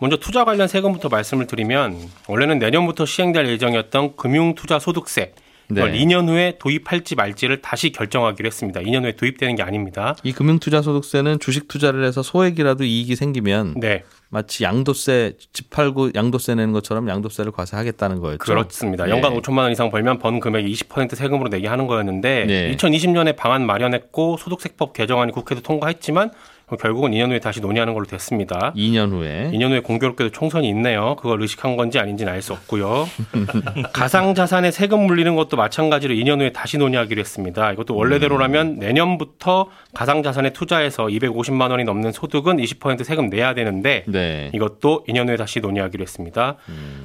먼저 0.00 0.16
투자 0.16 0.44
관련 0.44 0.66
세금부터 0.66 1.08
말씀을 1.08 1.46
드리면 1.46 1.98
원래는 2.26 2.58
내년부터 2.58 3.04
시행될 3.06 3.46
예정이었던 3.48 4.16
금융투자소득세 4.16 5.34
네. 5.70 5.82
2년 5.82 6.28
후에 6.28 6.54
도입할지 6.58 7.14
말지를 7.14 7.60
다시 7.60 7.92
결정하기로 7.92 8.46
했습니다. 8.46 8.80
2년 8.80 9.02
후에 9.04 9.12
도입되는 9.12 9.54
게 9.54 9.62
아닙니다. 9.62 10.16
이 10.24 10.32
금융투자소득세는 10.32 11.38
주식 11.40 11.68
투자를 11.68 12.04
해서 12.04 12.22
소액이라도 12.22 12.84
이익이 12.84 13.14
생기면 13.16 13.74
네, 13.76 14.02
마치 14.30 14.62
양도세 14.64 15.34
집 15.52 15.70
팔고 15.70 16.10
양도세 16.14 16.54
내는 16.54 16.72
것처럼 16.72 17.08
양도세를 17.08 17.50
과세하겠다는 17.52 18.20
거였죠. 18.20 18.38
그렇습니다. 18.38 19.04
네. 19.04 19.10
연간 19.10 19.32
5천만 19.34 19.58
원 19.60 19.72
이상 19.72 19.90
벌면 19.90 20.18
번 20.18 20.38
금액 20.38 20.66
20% 20.66 21.14
세금으로 21.14 21.48
내게 21.48 21.66
하는 21.66 21.86
거였는데 21.86 22.44
네. 22.46 22.76
2020년에 22.76 23.36
방안 23.36 23.64
마련했고 23.64 24.36
소득세법 24.36 24.92
개정안이 24.92 25.32
국회도 25.32 25.62
통과했지만 25.62 26.30
결국은 26.78 27.12
2년 27.12 27.30
후에 27.30 27.38
다시 27.40 27.62
논의하는 27.62 27.94
걸로 27.94 28.04
됐습니다. 28.04 28.74
2년 28.76 29.10
후에 29.10 29.50
2년 29.54 29.70
후에 29.70 29.80
공교롭게도 29.80 30.32
총선이 30.32 30.68
있네요. 30.68 31.16
그걸 31.16 31.40
의식한 31.40 31.76
건지 31.78 31.98
아닌지는 31.98 32.30
알 32.30 32.42
수 32.42 32.52
없고요. 32.52 33.08
가상 33.94 34.34
자산에 34.34 34.70
세금 34.70 35.06
물리는 35.06 35.34
것도 35.34 35.56
마찬가지로 35.56 36.12
2년 36.12 36.40
후에 36.40 36.52
다시 36.52 36.76
논의하기로 36.76 37.18
했습니다. 37.20 37.72
이것도 37.72 37.96
원래대로라면 37.96 38.76
내년부터 38.78 39.68
가상 39.98 40.22
자산에 40.22 40.50
투자해서 40.50 41.06
250만 41.06 41.72
원이 41.72 41.82
넘는 41.82 42.12
소득은 42.12 42.58
20% 42.58 43.02
세금 43.02 43.30
내야 43.30 43.52
되는데 43.52 44.04
네. 44.06 44.48
이것도 44.54 45.02
2년 45.08 45.26
후에 45.26 45.36
다시 45.36 45.58
논의하기로 45.58 46.02
했습니다. 46.02 46.54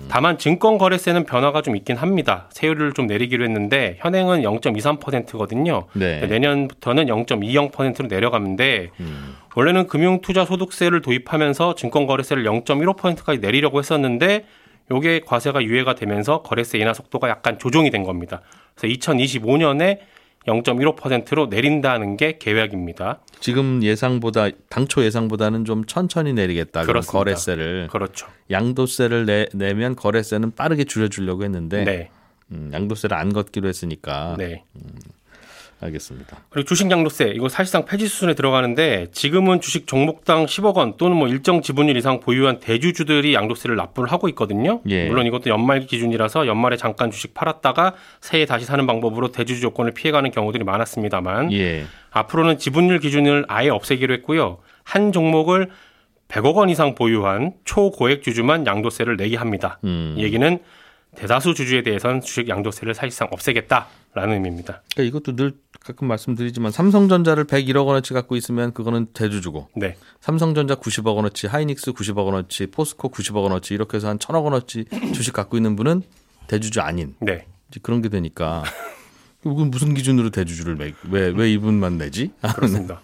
다만 0.10 0.38
증권거래세는 0.38 1.24
변화가 1.24 1.64
좀 1.64 1.76
있긴 1.76 1.96
합니다. 1.96 2.48
세율을 2.52 2.94
좀 2.94 3.08
내리기로 3.08 3.46
했는데 3.46 3.98
현행은 3.98 4.44
0.23%거든요. 4.44 5.88
네. 5.94 6.28
내년부터는 6.28 7.08
0.20%로 7.08 8.08
내려가는데 8.10 8.92
원래는 9.56 9.88
금융투자소득세를 9.88 11.02
도입하면서 11.02 11.74
증권거래세를 11.74 12.44
0.15%까지 12.44 13.40
내리려고 13.40 13.80
했었는데 13.80 14.46
요게 14.92 15.22
과세가 15.26 15.64
유예가 15.64 15.96
되면서 15.96 16.44
거래세 16.44 16.78
인하 16.78 16.94
속도가 16.94 17.28
약간 17.28 17.58
조정이 17.58 17.90
된 17.90 18.04
겁니다. 18.04 18.42
그래서 18.76 18.96
2025년에 18.96 19.98
0.15%로 20.48 21.48
내린다는 21.48 22.18
게 22.18 22.38
계획입니다. 22.38 23.20
지금 23.40 23.82
예상보다 23.84 24.50
당초 24.70 25.04
예상보다는 25.04 25.66
좀 25.66 25.86
천천히 25.86 26.34
내리겠다. 26.34 26.84
그렇습니다. 26.84 27.12
거래세를 27.12 27.88
그렇죠. 27.92 28.28
양도세를 28.52 29.26
내, 29.26 29.48
내면 29.54 29.96
거래세는 29.96 30.52
빠르게 30.52 30.84
줄여주려고 30.84 31.44
했는데 31.44 31.84
네. 31.84 32.10
음, 32.52 32.70
양도세를 32.74 33.16
안 33.16 33.32
걷기로 33.34 33.68
했으니까 33.68 34.36
네. 34.38 34.64
알겠습니다. 35.84 36.38
그리고 36.50 36.68
주식 36.68 36.90
양도세 36.90 37.34
이거 37.36 37.50
사실상 37.50 37.86
폐지 37.86 38.08
수순에 38.08 38.34
들어가는데 38.34 39.08
지금은 39.12 39.62
주식 39.62 39.88
종목당 39.88 40.46
10억 40.46 40.76
원 40.76 40.98
또는 40.98 41.18
뭐 41.18 41.28
일정 41.28 41.62
지분율 41.62 41.98
이상 41.98 42.20
보유한 42.20 42.60
대주주들이 42.60 43.34
양도세를 43.34 43.76
납부를 43.76 44.12
하고 44.12 44.30
있거든요. 44.30 44.82
예. 44.88 45.08
물론 45.08 45.26
이것도 45.26 45.50
연말 45.50 45.82
기준이라서 45.82 46.48
연말에 46.48 46.78
잠깐 46.78 47.12
주식 47.12 47.34
팔았다가 47.34 47.94
새해 48.22 48.46
다시 48.46 48.66
사는 48.66 48.86
방법으로 48.86 49.32
대주주 49.32 49.62
조건을 49.62 49.92
피해가는 49.92 50.32
경우들이 50.32 50.64
많았습니다만 50.64 51.52
예. 51.54 51.86
앞으로는 52.12 52.58
지분율 52.58 53.00
기준을 53.00 53.46
아예 53.48 53.70
없애기로 53.70 54.14
했고요. 54.16 54.60
한 54.84 55.12
종목을 55.12 55.70
100억 56.28 56.56
원 56.56 56.70
이상 56.70 56.96
보유한 56.96 57.54
초고액 57.64 58.24
주주만 58.24 58.66
양도세를 58.66 59.18
내게 59.18 59.38
합니다. 59.38 59.80
음. 59.84 60.16
이 60.18 60.24
얘기는 60.24 60.60
대다수 61.16 61.54
주주에 61.54 61.84
대해서는 61.84 62.22
주식 62.22 62.50
양도세를 62.50 62.94
사실상 62.94 63.28
없애겠다라는 63.32 64.34
의미입니다. 64.36 64.82
그러니까 64.94 65.04
이것도 65.20 65.36
늘 65.36 65.54
가끔 65.80 66.08
말씀드리지만 66.08 66.72
삼성전자를 66.72 67.46
101억 67.46 67.86
원어치 67.86 68.14
갖고 68.14 68.36
있으면 68.36 68.74
그거는 68.74 69.08
대주주고 69.14 69.70
네. 69.76 69.96
삼성전자 70.22 70.76
90억 70.76 71.16
원어치, 71.16 71.48
하이닉스 71.48 71.92
90억 71.94 72.26
원어치, 72.26 72.68
포스코 72.68 73.12
90억 73.12 73.44
원어치 73.44 73.74
이렇게 73.74 73.98
해서 73.98 74.08
한 74.08 74.18
1000억 74.18 74.44
원어치 74.44 74.86
주식 75.14 75.34
갖고 75.34 75.58
있는 75.58 75.76
분은 75.76 76.02
대주주 76.48 76.82
아닌 76.82 77.16
네. 77.20 77.46
이제 77.70 77.80
그런 77.84 78.02
게 78.02 78.10
되니까 78.10 78.64
이건 79.46 79.72
무슨 79.72 79.94
기준으로 79.94 80.30
대주주를 80.30 80.76
매, 80.76 80.94
왜, 81.10 81.28
왜 81.28 81.52
이분만 81.52 81.98
내지? 81.98 82.32
그렇습니다. 82.56 83.02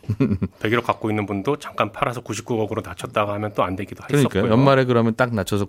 100억 0.62 0.84
갖고 0.84 1.10
있는 1.10 1.26
분도 1.26 1.58
잠깐 1.58 1.92
팔아서 1.92 2.22
99억으로 2.22 2.82
낮췄다가 2.82 3.34
하면 3.34 3.54
또 3.54 3.64
안 3.64 3.76
되기도 3.76 4.04
했었고요. 4.04 4.30
그러니까 4.30 4.54
연말에 4.58 4.86
그러면 4.86 5.16
딱 5.18 5.36
낮춰서 5.36 5.66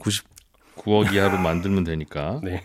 99억 0.85 1.13
이하로 1.15 1.39
만들면 1.39 1.85
되니까 1.85 2.41
네, 2.45 2.63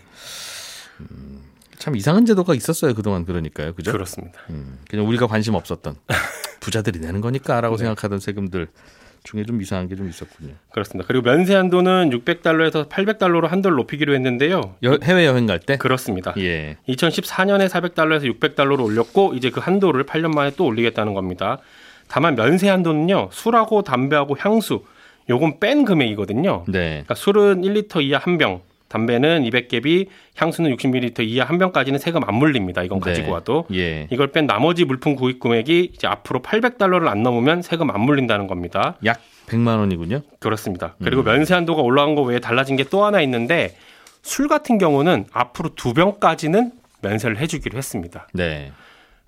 참 1.78 1.96
이상한 1.96 2.24
제도가 2.26 2.54
있었어요 2.54 2.94
그동안 2.94 3.24
그러니까요, 3.24 3.74
그죠? 3.74 3.92
그렇습니다. 3.92 4.40
음, 4.50 4.78
그냥 4.88 5.06
우리가 5.06 5.26
관심 5.26 5.54
없었던 5.54 5.94
부자들이 6.60 6.98
내는 7.00 7.20
거니까라고 7.20 7.76
네. 7.76 7.84
생각하던 7.84 8.18
세금들 8.20 8.68
중에 9.24 9.44
좀 9.44 9.60
이상한 9.60 9.88
게 9.88 9.96
좀 9.96 10.08
있었군요. 10.08 10.54
그렇습니다. 10.72 11.06
그리고 11.08 11.24
면세 11.24 11.54
한도는 11.54 12.10
600달러에서 12.10 12.88
800달러로 12.88 13.48
한도를 13.48 13.76
높이기로 13.76 14.14
했는데요. 14.14 14.76
여- 14.84 14.98
해외 15.02 15.26
여행 15.26 15.46
갈 15.46 15.58
때? 15.58 15.76
그렇습니다. 15.76 16.32
예. 16.38 16.76
2014년에 16.88 17.68
400달러에서 17.68 18.32
600달러로 18.38 18.84
올렸고 18.84 19.34
이제 19.34 19.50
그 19.50 19.58
한도를 19.60 20.04
8년 20.06 20.32
만에 20.32 20.52
또 20.56 20.64
올리겠다는 20.64 21.12
겁니다. 21.14 21.58
다만 22.08 22.36
면세 22.36 22.68
한도는요. 22.68 23.30
술하고 23.32 23.82
담배하고 23.82 24.36
향수 24.38 24.84
요건 25.30 25.58
뺀 25.60 25.84
금액이거든요. 25.84 26.64
네. 26.68 26.88
그러니까 26.88 27.14
술은 27.14 27.62
1리터 27.62 28.02
이하 28.02 28.18
한 28.22 28.38
병, 28.38 28.60
담배는 28.88 29.42
200갭이, 29.44 30.06
향수는 30.36 30.76
60ml 30.76 31.26
이하 31.26 31.44
한 31.46 31.58
병까지는 31.58 31.98
세금 31.98 32.22
안 32.24 32.34
물립니다. 32.36 32.82
이건 32.82 33.00
가지고 33.00 33.26
네. 33.26 33.32
와도. 33.32 33.66
예. 33.74 34.06
이걸 34.10 34.28
뺀 34.28 34.46
나머지 34.46 34.84
물품 34.84 35.16
구입 35.16 35.40
금액이 35.40 35.90
이제 35.94 36.06
앞으로 36.06 36.40
800달러를 36.42 37.08
안 37.08 37.22
넘으면 37.22 37.62
세금 37.62 37.90
안 37.90 38.00
물린다는 38.02 38.46
겁니다. 38.46 38.96
약 39.04 39.20
100만 39.48 39.78
원이군요. 39.78 40.22
그렇습니다. 40.38 40.94
그리고 41.02 41.22
면세 41.22 41.54
한도가 41.54 41.82
올라간 41.82 42.14
거 42.14 42.22
외에 42.22 42.38
달라진 42.40 42.76
게 42.76 42.84
또 42.84 43.04
하나 43.04 43.20
있는데 43.22 43.76
술 44.22 44.48
같은 44.48 44.78
경우는 44.78 45.26
앞으로 45.32 45.70
두 45.76 45.92
병까지는 45.94 46.72
면세를 47.02 47.38
해주기로 47.38 47.76
했습니다. 47.78 48.28
네. 48.32 48.72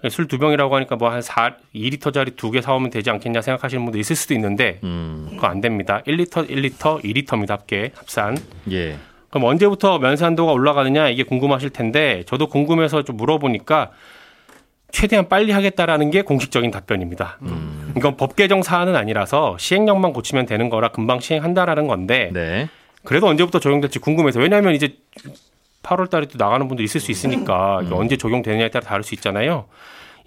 술 0.09 0.29
두 0.29 0.39
병이라고 0.39 0.77
하니까 0.77 0.95
뭐 0.97 1.11
한 1.11 1.21
4, 1.23 1.57
2리터짜리 1.75 2.37
두 2.37 2.51
개 2.53 2.61
사오면 2.63 2.91
되지 2.91 3.11
않겠냐 3.11 3.43
생각하시는 3.43 3.85
분도 3.85 3.99
있을 3.99 4.15
수도 4.15 4.33
있는데 4.35 4.79
음. 4.85 5.27
그거 5.31 5.49
안 5.49 5.61
됩니다. 5.61 6.03
1리터, 6.07 6.49
1리터, 6.49 7.03
2리터입니다. 7.03 7.49
합계 7.49 7.91
합산. 7.97 8.37
예. 8.71 8.97
그럼 9.31 9.45
언제부터 9.45 9.99
면세 9.99 10.25
한도가 10.25 10.53
올라가느냐 10.53 11.09
이게 11.09 11.23
궁금하실 11.25 11.71
텐데 11.71 12.23
저도 12.27 12.47
궁금해서 12.49 13.03
좀 13.03 13.17
물어보니까 13.17 13.91
최대한 14.91 15.29
빨리 15.29 15.53
하겠다라는 15.53 16.11
게 16.11 16.23
공식적인 16.23 16.71
답변입니다. 16.71 17.39
이건 17.97 18.17
법 18.17 18.37
개정 18.37 18.63
사안은 18.63 18.97
아니라서 18.97 19.57
시행령만 19.59 20.13
고치면 20.15 20.47
되는 20.47 20.71
거라 20.71 20.89
금방 20.89 21.21
시행한다라는 21.21 21.87
건데 21.89 22.31
네. 22.33 22.69
그래도 23.05 23.27
언제부터 23.27 23.59
적용될지 23.61 23.99
궁금해서 23.99 24.41
왜냐하면 24.41 24.75
이제 24.75 24.97
8월 25.89 26.11
달에 26.11 26.27
또 26.27 26.37
나가는 26.37 26.67
분도 26.69 26.83
있을 26.83 27.01
수 27.01 27.11
있으니까 27.11 27.81
이게 27.85 27.95
언제 27.95 28.17
적용되느냐에 28.17 28.69
따라 28.71 28.85
다를 28.85 29.03
수 29.03 29.15
있잖아요. 29.15 29.67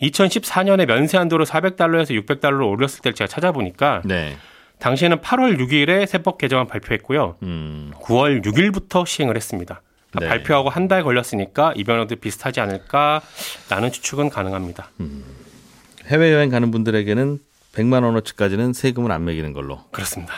2014년에 0.01 0.87
면세 0.87 1.17
한도를 1.17 1.45
400달러에서 1.45 2.19
600달러로 2.25 2.67
올렸을 2.69 3.01
때를 3.03 3.13
제가 3.13 3.27
찾아보니까 3.27 4.01
네. 4.03 4.35
당시에는 4.79 5.19
8월 5.19 5.59
6일에 5.59 6.07
세법 6.07 6.39
개정안 6.39 6.65
발표했고요. 6.65 7.35
음. 7.43 7.91
9월 8.01 8.43
6일부터 8.43 9.05
시행을 9.05 9.35
했습니다. 9.35 9.81
그러니까 10.09 10.19
네. 10.19 10.27
발표하고 10.27 10.69
한 10.69 10.87
달 10.87 11.03
걸렸으니까 11.03 11.73
이 11.75 11.83
변화도 11.83 12.15
비슷하지 12.15 12.59
않을까라는 12.59 13.91
추측은 13.91 14.29
가능합니다. 14.29 14.89
해외 16.07 16.33
여행 16.33 16.49
가는 16.49 16.71
분들에게는 16.71 17.37
100만 17.73 18.03
원어치까지는 18.03 18.73
세금을 18.73 19.11
안 19.11 19.23
매기는 19.23 19.53
걸로. 19.53 19.79
그렇습니다. 19.91 20.33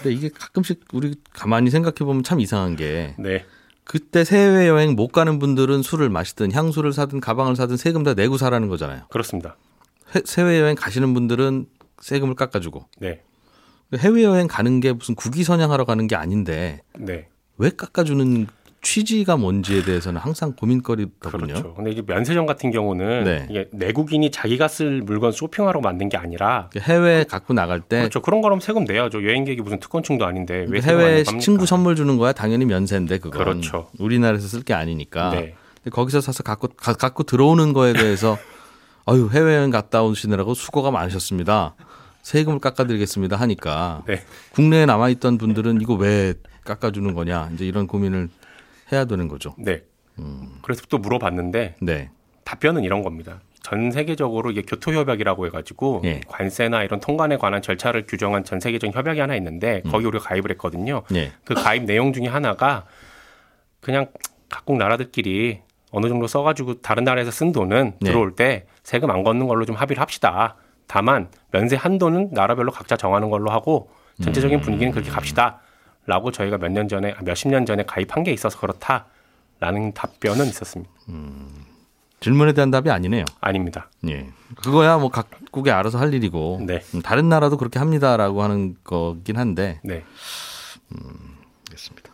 근데 0.00 0.14
이게 0.14 0.30
가끔씩 0.32 0.84
우리 0.92 1.16
가만히 1.32 1.68
생각해 1.70 1.96
보면 1.98 2.22
참 2.22 2.38
이상한 2.40 2.76
게 2.76 3.14
네. 3.18 3.44
그때 3.90 4.22
해외 4.30 4.68
여행 4.68 4.94
못 4.94 5.08
가는 5.08 5.40
분들은 5.40 5.82
술을 5.82 6.10
마시든 6.10 6.52
향수를 6.52 6.92
사든 6.92 7.18
가방을 7.18 7.56
사든 7.56 7.76
세금 7.76 8.04
다 8.04 8.14
내고 8.14 8.38
사라는 8.38 8.68
거잖아요. 8.68 9.02
그렇습니다. 9.10 9.56
해- 10.14 10.22
해외 10.38 10.60
여행 10.60 10.76
가시는 10.76 11.12
분들은 11.12 11.66
세금을 12.00 12.36
깎아주고 12.36 12.84
네. 13.00 13.24
해외 13.98 14.22
여행 14.22 14.46
가는 14.46 14.78
게 14.78 14.92
무슨 14.92 15.16
국위 15.16 15.42
선양하러 15.42 15.86
가는 15.86 16.06
게 16.06 16.14
아닌데 16.14 16.82
네. 16.96 17.26
왜 17.58 17.70
깎아주는 17.70 18.46
취지가 18.82 19.36
뭔지에 19.36 19.82
대해서는 19.82 20.20
항상 20.20 20.52
고민거리더군요. 20.54 21.46
그렇죠. 21.46 21.74
근데 21.74 21.90
이제 21.90 22.02
면세점 22.06 22.46
같은 22.46 22.70
경우는 22.70 23.24
네. 23.24 23.46
이게 23.50 23.68
내국인이 23.72 24.30
자기가 24.30 24.68
쓸 24.68 25.02
물건 25.02 25.32
쇼핑하러 25.32 25.80
만든 25.80 26.08
게 26.08 26.16
아니라 26.16 26.70
해외 26.78 27.24
갖고 27.24 27.52
나갈 27.52 27.80
때 27.80 27.98
그렇죠. 27.98 28.22
그런 28.22 28.40
거라면 28.40 28.60
세금 28.60 28.84
내야죠. 28.84 29.22
여행객이 29.24 29.60
무슨 29.60 29.80
특권층도 29.80 30.24
아닌데 30.24 30.64
왜안 30.68 30.84
해외? 30.84 31.22
친구 31.24 31.66
선물 31.66 31.94
주는 31.94 32.16
거야 32.16 32.32
당연히 32.32 32.64
면세인데 32.64 33.18
그건 33.18 33.38
그렇죠. 33.44 33.88
우리나라에서 33.98 34.48
쓸 34.48 34.62
게 34.62 34.72
아니니까. 34.72 35.30
네. 35.30 35.54
근데 35.82 35.90
거기서 35.94 36.20
사서 36.22 36.42
갖고 36.42 36.68
가- 36.68 36.94
갖고 36.94 37.22
들어오는 37.22 37.72
거에 37.74 37.92
대해서 37.92 38.38
아유 39.06 39.28
해외여행 39.32 39.70
갔다 39.70 40.02
오시느라고 40.02 40.54
수고가 40.54 40.90
많으셨습니다. 40.90 41.74
세금을 42.22 42.58
깎아드리겠습니다 42.60 43.36
하니까 43.36 44.02
네. 44.06 44.22
국내에 44.52 44.86
남아 44.86 45.08
있던 45.10 45.36
분들은 45.38 45.80
이거 45.80 45.94
왜 45.94 46.34
깎아주는 46.64 47.12
거냐 47.14 47.50
이제 47.54 47.66
이런 47.66 47.86
고민을 47.86 48.28
해야 48.92 49.04
되는 49.04 49.28
거죠. 49.28 49.54
네. 49.58 49.82
그래서 50.62 50.82
또 50.88 50.98
물어봤는데 50.98 51.76
네, 51.80 52.10
답변은 52.44 52.84
이런 52.84 53.02
겁니다. 53.02 53.40
전 53.62 53.90
세계적으로 53.90 54.50
이게 54.50 54.62
교토협약이라고 54.62 55.46
해가지고 55.46 56.02
예. 56.04 56.20
관세나 56.26 56.82
이런 56.82 57.00
통관에 57.00 57.36
관한 57.36 57.62
절차를 57.62 58.06
규정한 58.06 58.42
전 58.44 58.58
세계적 58.58 58.94
협약이 58.94 59.20
하나 59.20 59.36
있는데 59.36 59.82
거기 59.90 60.06
우리가 60.06 60.24
가입을 60.24 60.50
했거든요. 60.52 61.02
네, 61.10 61.32
그 61.44 61.54
가입 61.54 61.84
내용 61.84 62.12
중에 62.12 62.26
하나가 62.26 62.86
그냥 63.80 64.06
각국 64.48 64.76
나라들끼리 64.76 65.60
어느 65.92 66.08
정도 66.08 66.26
써가지고 66.26 66.80
다른 66.82 67.04
나라에서 67.04 67.30
쓴 67.30 67.52
돈은 67.52 67.94
네. 68.00 68.10
들어올 68.10 68.34
때 68.34 68.66
세금 68.82 69.10
안 69.10 69.22
걷는 69.22 69.46
걸로 69.46 69.64
좀 69.64 69.76
합의를 69.76 70.00
합시다. 70.00 70.56
다만 70.86 71.28
면세 71.50 71.76
한도는 71.76 72.30
나라별로 72.32 72.72
각자 72.72 72.96
정하는 72.96 73.30
걸로 73.30 73.50
하고 73.50 73.90
전체적인 74.22 74.60
분위기는 74.60 74.92
그렇게 74.92 75.10
갑시다. 75.10 75.60
라고 76.10 76.32
저희가 76.32 76.58
몇 76.58 76.72
년 76.72 76.88
전에 76.88 77.12
아, 77.16 77.22
몇십 77.22 77.48
년 77.50 77.64
전에 77.64 77.84
가입한 77.84 78.24
게 78.24 78.32
있어서 78.32 78.58
그렇다 78.58 79.06
라는 79.60 79.92
답변은 79.94 80.44
있었습니다. 80.46 80.90
질문에 82.18 82.52
대한 82.52 82.70
답이 82.72 82.90
아니네요. 82.90 83.24
아닙니다. 83.40 83.88
예, 84.08 84.28
그거야 84.62 84.98
뭐 84.98 85.08
각국에 85.10 85.70
알아서 85.70 85.98
할 85.98 86.12
일이고 86.12 86.62
네. 86.66 86.82
음, 86.94 87.00
다른 87.00 87.28
나라도 87.28 87.56
그렇게 87.56 87.78
합니다라고 87.78 88.42
하는 88.42 88.76
거긴 88.82 89.38
한데 89.38 89.80
네. 89.84 90.02
다 92.02 92.09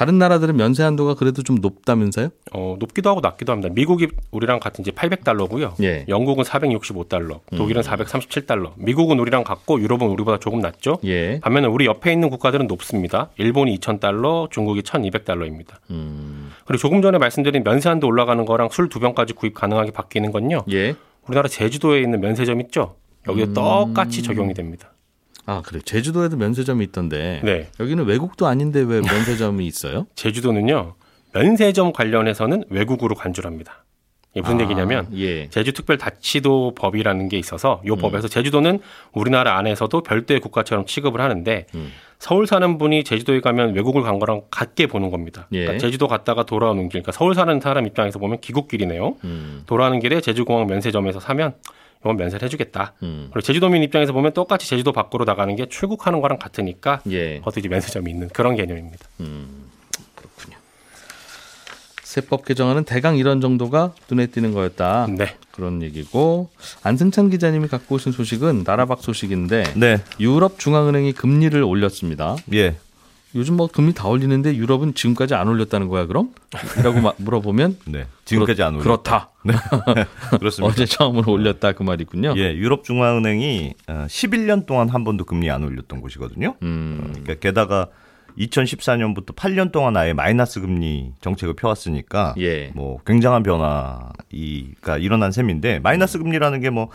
른 0.00 0.18
나라들은 0.18 0.56
면세 0.56 0.82
한도가 0.82 1.14
그래도 1.14 1.42
좀 1.42 1.56
높다면서요? 1.60 2.30
어, 2.52 2.76
높기도 2.80 3.10
하고 3.10 3.20
낮기도 3.20 3.52
합니다. 3.52 3.72
미국이 3.72 4.08
우리랑 4.30 4.58
같은 4.58 4.82
이제 4.82 4.90
800달러고요. 4.90 5.74
예. 5.82 6.04
영국은 6.08 6.44
465달러, 6.44 7.40
독일은 7.56 7.82
437달러, 7.82 8.72
미국은 8.76 9.20
우리랑 9.20 9.44
같고 9.44 9.80
유럽은 9.80 10.08
우리보다 10.08 10.38
조금 10.38 10.60
낮죠. 10.60 10.98
예. 11.04 11.38
반면에 11.40 11.66
우리 11.66 11.86
옆에 11.86 12.12
있는 12.12 12.30
국가들은 12.30 12.66
높습니다. 12.68 13.28
일본이 13.36 13.78
2,000달러, 13.78 14.50
중국이 14.50 14.80
1,200달러입니다. 14.82 15.74
음, 15.90 16.50
그리고 16.64 16.80
조금 16.80 17.02
전에 17.02 17.18
말씀드린 17.18 17.62
면세 17.62 17.88
한도 17.88 18.06
올라가는 18.06 18.44
거랑 18.44 18.70
술 18.72 18.88
두 18.88 18.98
병까지 18.98 19.34
구입 19.34 19.54
가능하게 19.54 19.90
바뀌는 19.92 20.32
건요. 20.32 20.64
예. 20.72 20.94
우리나라 21.28 21.48
제주도에 21.48 22.00
있는 22.00 22.20
면세점 22.20 22.60
있죠. 22.62 22.96
여기도 23.28 23.48
음. 23.48 23.54
똑같이 23.54 24.22
적용이 24.22 24.54
됩니다. 24.54 24.91
아 25.46 25.62
그래 25.64 25.80
제주도에도 25.84 26.36
면세점이 26.36 26.84
있던데 26.86 27.40
네. 27.42 27.68
여기는 27.80 28.04
외국도 28.04 28.46
아닌데 28.46 28.80
왜 28.80 29.00
면세점이 29.02 29.66
있어요? 29.66 30.06
제주도는요. 30.14 30.94
면세점 31.34 31.92
관련해서는 31.92 32.64
외국으로 32.68 33.14
간주합니다. 33.14 33.84
무슨 34.34 34.60
아, 34.60 34.62
얘기냐면 34.62 35.08
예. 35.14 35.48
제주특별자치도 35.50 36.74
법이라는 36.74 37.28
게 37.28 37.38
있어서 37.38 37.82
이 37.84 37.90
법에서 37.90 38.28
제주도는 38.28 38.80
우리나라 39.12 39.58
안에서도 39.58 40.02
별도의 40.02 40.40
국가처럼 40.40 40.86
취급을 40.86 41.20
하는데 41.20 41.66
음. 41.74 41.92
서울 42.18 42.46
사는 42.46 42.78
분이 42.78 43.04
제주도에 43.04 43.40
가면 43.40 43.74
외국을 43.74 44.02
간 44.02 44.18
거랑 44.18 44.42
같게 44.50 44.86
보는 44.86 45.10
겁니다. 45.10 45.48
예. 45.52 45.62
그러니까 45.64 45.80
제주도 45.80 46.08
갔다가 46.08 46.44
돌아오는 46.44 46.82
길, 46.84 47.02
그러니까 47.02 47.12
서울 47.12 47.34
사는 47.34 47.60
사람 47.60 47.86
입장에서 47.86 48.18
보면 48.18 48.40
귀국길이네요. 48.40 49.16
음, 49.24 49.64
돌아오는 49.66 49.98
길에 49.98 50.20
제주공항 50.20 50.66
면세점에서 50.66 51.20
사면 51.20 51.54
이건 52.02 52.16
면세를 52.16 52.44
해주겠다. 52.46 52.94
음, 53.02 53.28
그리고 53.32 53.40
제주도민 53.44 53.82
입장에서 53.82 54.12
보면 54.12 54.32
똑같이 54.32 54.68
제주도 54.68 54.92
밖으로 54.92 55.24
나가는 55.24 55.54
게 55.54 55.66
출국하는 55.66 56.20
거랑 56.20 56.38
같으니까 56.38 57.00
예. 57.10 57.38
그것도 57.38 57.60
이제 57.60 57.68
면세점이 57.68 58.10
있는 58.10 58.28
그런 58.28 58.56
개념입니다. 58.56 59.06
세법 62.12 62.44
개정안은 62.44 62.84
대강 62.84 63.16
이런 63.16 63.40
정도가 63.40 63.94
눈에 64.10 64.26
띄는 64.26 64.52
거였다. 64.52 65.06
네. 65.16 65.34
그런 65.50 65.82
얘기고 65.82 66.50
안승찬 66.82 67.30
기자님이 67.30 67.68
갖고 67.68 67.94
오신 67.94 68.12
소식은 68.12 68.64
나라박 68.66 69.00
소식인데 69.00 69.72
네, 69.76 69.98
유럽 70.20 70.58
중앙은행이 70.58 71.14
금리를 71.14 71.62
올렸습니다. 71.62 72.36
예. 72.52 72.74
요즘 73.34 73.56
뭐 73.56 73.66
금리 73.66 73.94
다 73.94 74.08
올리는데 74.08 74.54
유럽은 74.56 74.94
지금까지 74.94 75.34
안 75.34 75.48
올렸다는 75.48 75.88
거야 75.88 76.06
그럼? 76.06 76.30
이라고 76.78 77.00
마- 77.00 77.12
물어보면 77.16 77.78
네. 77.88 78.06
지금까지 78.26 78.62
안 78.62 78.74
올렸. 78.74 78.82
그렇다. 78.84 79.30
그렇습니다. 80.38 80.70
어제 80.72 80.84
처음으로 80.84 81.32
올렸다 81.32 81.72
그 81.72 81.82
말이군요. 81.82 82.34
예, 82.36 82.54
유럽 82.54 82.84
중앙은행이 82.84 83.74
어, 83.88 84.06
11년 84.08 84.66
동안 84.66 84.88
한 84.88 85.04
번도 85.04 85.24
금리 85.24 85.50
안 85.50 85.64
올렸던 85.64 86.00
곳이거든요. 86.00 86.56
음, 86.62 87.00
그러니까 87.12 87.34
게다가 87.34 87.88
2014년부터 88.38 89.34
8년 89.34 89.72
동안 89.72 89.96
아예 89.96 90.12
마이너스 90.12 90.60
금리 90.60 91.12
정책을 91.20 91.54
펴왔으니까 91.54 92.34
예. 92.38 92.70
뭐 92.74 92.98
굉장한 93.06 93.42
변화가 93.42 94.12
일어난 95.00 95.32
셈인데 95.32 95.80
마이너스 95.80 96.18
금리라는 96.18 96.60
게뭐 96.60 96.88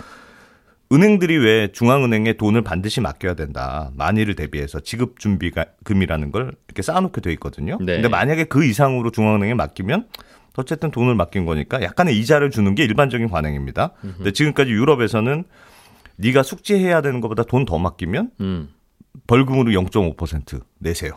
은행들이 0.91 1.37
왜 1.37 1.67
중앙은행에 1.71 2.33
돈을 2.33 2.61
반드시 2.61 3.01
맡겨야 3.01 3.33
된다. 3.33 3.91
만일을 3.95 4.35
대비해서 4.35 4.79
지급 4.79 5.19
준비가 5.19 5.65
금이라는 5.83 6.31
걸 6.31 6.53
이렇게 6.67 6.81
쌓아놓게 6.81 7.19
돼 7.21 7.31
있거든요. 7.33 7.77
네. 7.81 7.93
근데 7.95 8.07
만약에 8.07 8.45
그 8.45 8.63
이상으로 8.63 9.11
중앙은행에 9.11 9.53
맡기면 9.53 10.07
어쨌든 10.55 10.89
돈을 10.89 11.13
맡긴 11.15 11.45
거니까 11.45 11.81
약간의 11.83 12.17
이자를 12.17 12.49
주는 12.51 12.73
게 12.73 12.83
일반적인 12.83 13.29
관행입니다. 13.29 13.91
근데 14.01 14.31
지금까지 14.31 14.71
유럽에서는 14.71 15.43
네가 16.15 16.41
숙지해야 16.41 17.01
되는 17.01 17.21
것보다 17.21 17.43
돈 17.43 17.65
더 17.65 17.77
맡기면 17.77 18.31
음. 18.39 18.69
벌금으로 19.27 19.69
0.5% 19.71 20.61
내세요. 20.79 21.11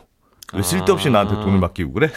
왜 0.53 0.61
쓸데없이 0.61 1.07
아. 1.07 1.11
나한테 1.13 1.35
돈을 1.35 1.59
맡기고 1.59 1.93
그래? 1.93 2.09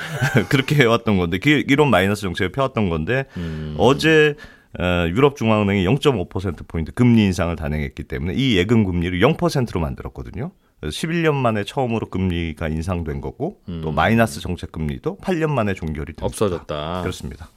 그렇게 0.48 0.74
해왔던 0.76 1.18
건데, 1.18 1.38
그- 1.38 1.62
이런 1.68 1.90
마이너스 1.90 2.22
정책을 2.22 2.50
펴왔던 2.50 2.88
건데, 2.88 3.26
음. 3.36 3.74
어제 3.78 4.34
어, 4.38 4.42
유럽 4.78 5.36
중앙은행이 5.36 5.84
0.5%포인트 5.84 6.92
금리 6.92 7.24
인상을 7.24 7.54
단행했기 7.56 8.04
때문에 8.04 8.34
이 8.34 8.56
예금 8.56 8.84
금리를 8.84 9.18
0%로 9.20 9.80
만들었거든요. 9.80 10.52
그래서 10.80 10.96
11년 10.96 11.34
만에 11.34 11.62
처음으로 11.64 12.10
금리가 12.10 12.68
인상된 12.68 13.20
거고, 13.20 13.60
또 13.82 13.92
마이너스 13.92 14.40
정책 14.40 14.72
금리도 14.72 15.18
8년 15.22 15.50
만에 15.50 15.74
종결이 15.74 16.14
됐다. 16.14 16.24
음. 16.24 16.26
없어졌다. 16.26 17.02
그렇습니다. 17.02 17.48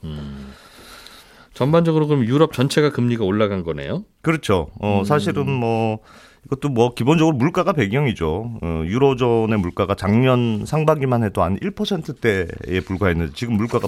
전반적으로 1.55 2.05
그럼 2.07 2.25
유럽 2.25 2.53
전체가 2.53 2.91
금리가 2.91 3.23
올라간 3.23 3.63
거네요. 3.63 4.03
그렇죠. 4.21 4.69
어, 4.79 5.03
사실은 5.05 5.49
뭐 5.49 5.99
이것도 6.45 6.69
뭐 6.69 6.93
기본적으로 6.93 7.35
물가가 7.35 7.73
배경이죠. 7.73 8.59
어, 8.61 8.83
유로존의 8.85 9.57
물가가 9.57 9.95
작년 9.95 10.65
상반기만 10.65 11.23
해도 11.23 11.41
한 11.41 11.57
1%대에 11.57 12.81
불과했는데 12.81 13.33
지금 13.33 13.55
물가가 13.55 13.87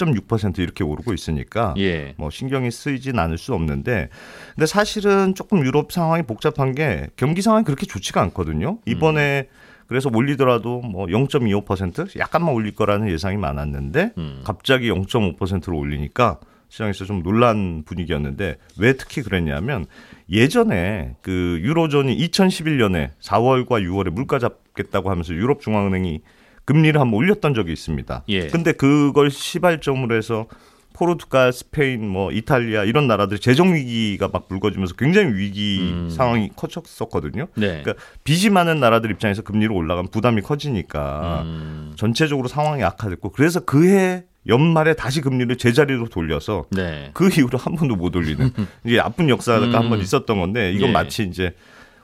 8.6% 0.00 0.58
이렇게 0.58 0.84
오르고 0.84 1.12
있으니까 1.12 1.74
예. 1.78 2.14
뭐 2.16 2.30
신경이 2.30 2.70
쓰이진 2.70 3.18
않을 3.18 3.38
수 3.38 3.54
없는데 3.54 4.08
근데 4.54 4.66
사실은 4.66 5.34
조금 5.34 5.64
유럽 5.64 5.92
상황이 5.92 6.22
복잡한 6.22 6.74
게 6.74 7.08
경기 7.16 7.42
상황이 7.42 7.64
그렇게 7.64 7.86
좋지가 7.86 8.20
않거든요. 8.22 8.78
이번에 8.86 9.48
그래서 9.86 10.08
올리더라도 10.12 10.80
뭐 10.80 11.06
0.25% 11.06 12.18
약간만 12.18 12.54
올릴 12.54 12.74
거라는 12.74 13.10
예상이 13.10 13.36
많았는데 13.36 14.12
음. 14.18 14.42
갑자기 14.44 14.90
0.5%로 14.90 15.76
올리니까 15.76 16.38
시장에서 16.68 17.04
좀 17.04 17.24
놀란 17.24 17.82
분위기였는데 17.84 18.56
왜 18.78 18.92
특히 18.92 19.22
그랬냐면 19.22 19.86
예전에 20.30 21.16
그 21.20 21.58
유로존이 21.62 22.16
2011년에 22.16 23.10
4월과 23.20 23.82
6월에 23.84 24.10
물가 24.10 24.38
잡겠다고 24.38 25.10
하면서 25.10 25.34
유럽 25.34 25.60
중앙은행이 25.60 26.20
금리를 26.64 27.00
한번 27.00 27.18
올렸던 27.18 27.54
적이 27.54 27.72
있습니다. 27.72 28.24
예. 28.28 28.46
근데 28.48 28.72
그걸 28.72 29.30
시발점으로 29.30 30.14
해서 30.14 30.46
포르투갈, 30.92 31.52
스페인, 31.52 32.06
뭐 32.08 32.30
이탈리아 32.30 32.84
이런 32.84 33.06
나라들이 33.06 33.40
재정 33.40 33.74
위기가 33.74 34.28
막 34.28 34.48
불거지면서 34.48 34.96
굉장히 34.96 35.34
위기 35.34 36.08
상황이 36.10 36.50
커졌었거든요. 36.54 37.46
네. 37.54 37.82
그러니까 37.82 37.94
빚이 38.22 38.50
많은 38.50 38.80
나라들 38.80 39.10
입장에서 39.10 39.42
금리로 39.42 39.74
올라가면 39.74 40.10
부담이 40.10 40.42
커지니까 40.42 41.42
음. 41.46 41.92
전체적으로 41.96 42.48
상황이 42.48 42.82
악화됐고 42.82 43.30
그래서 43.30 43.60
그해 43.60 44.24
연말에 44.46 44.94
다시 44.94 45.20
금리를 45.20 45.56
제자리로 45.56 46.08
돌려서 46.08 46.66
네. 46.70 47.10
그 47.14 47.28
이후로 47.28 47.58
한 47.58 47.76
번도 47.76 47.96
못 47.96 48.14
올리는 48.16 48.50
이게 48.84 49.00
아픈 49.00 49.28
역사가 49.28 49.66
음. 49.66 49.74
한번 49.74 50.00
있었던 50.00 50.38
건데 50.38 50.72
이건 50.72 50.90
예. 50.90 50.92
마치 50.92 51.22
이제 51.22 51.54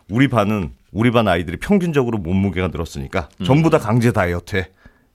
우리 0.08 0.28
반은 0.28 0.70
우리 0.96 1.10
반 1.10 1.28
아이들이 1.28 1.58
평균적으로 1.58 2.16
몸무게가 2.18 2.68
늘었으니까 2.68 3.28
음. 3.40 3.44
전부 3.44 3.68
다 3.68 3.78
강제 3.78 4.12
다이어트해 4.12 4.70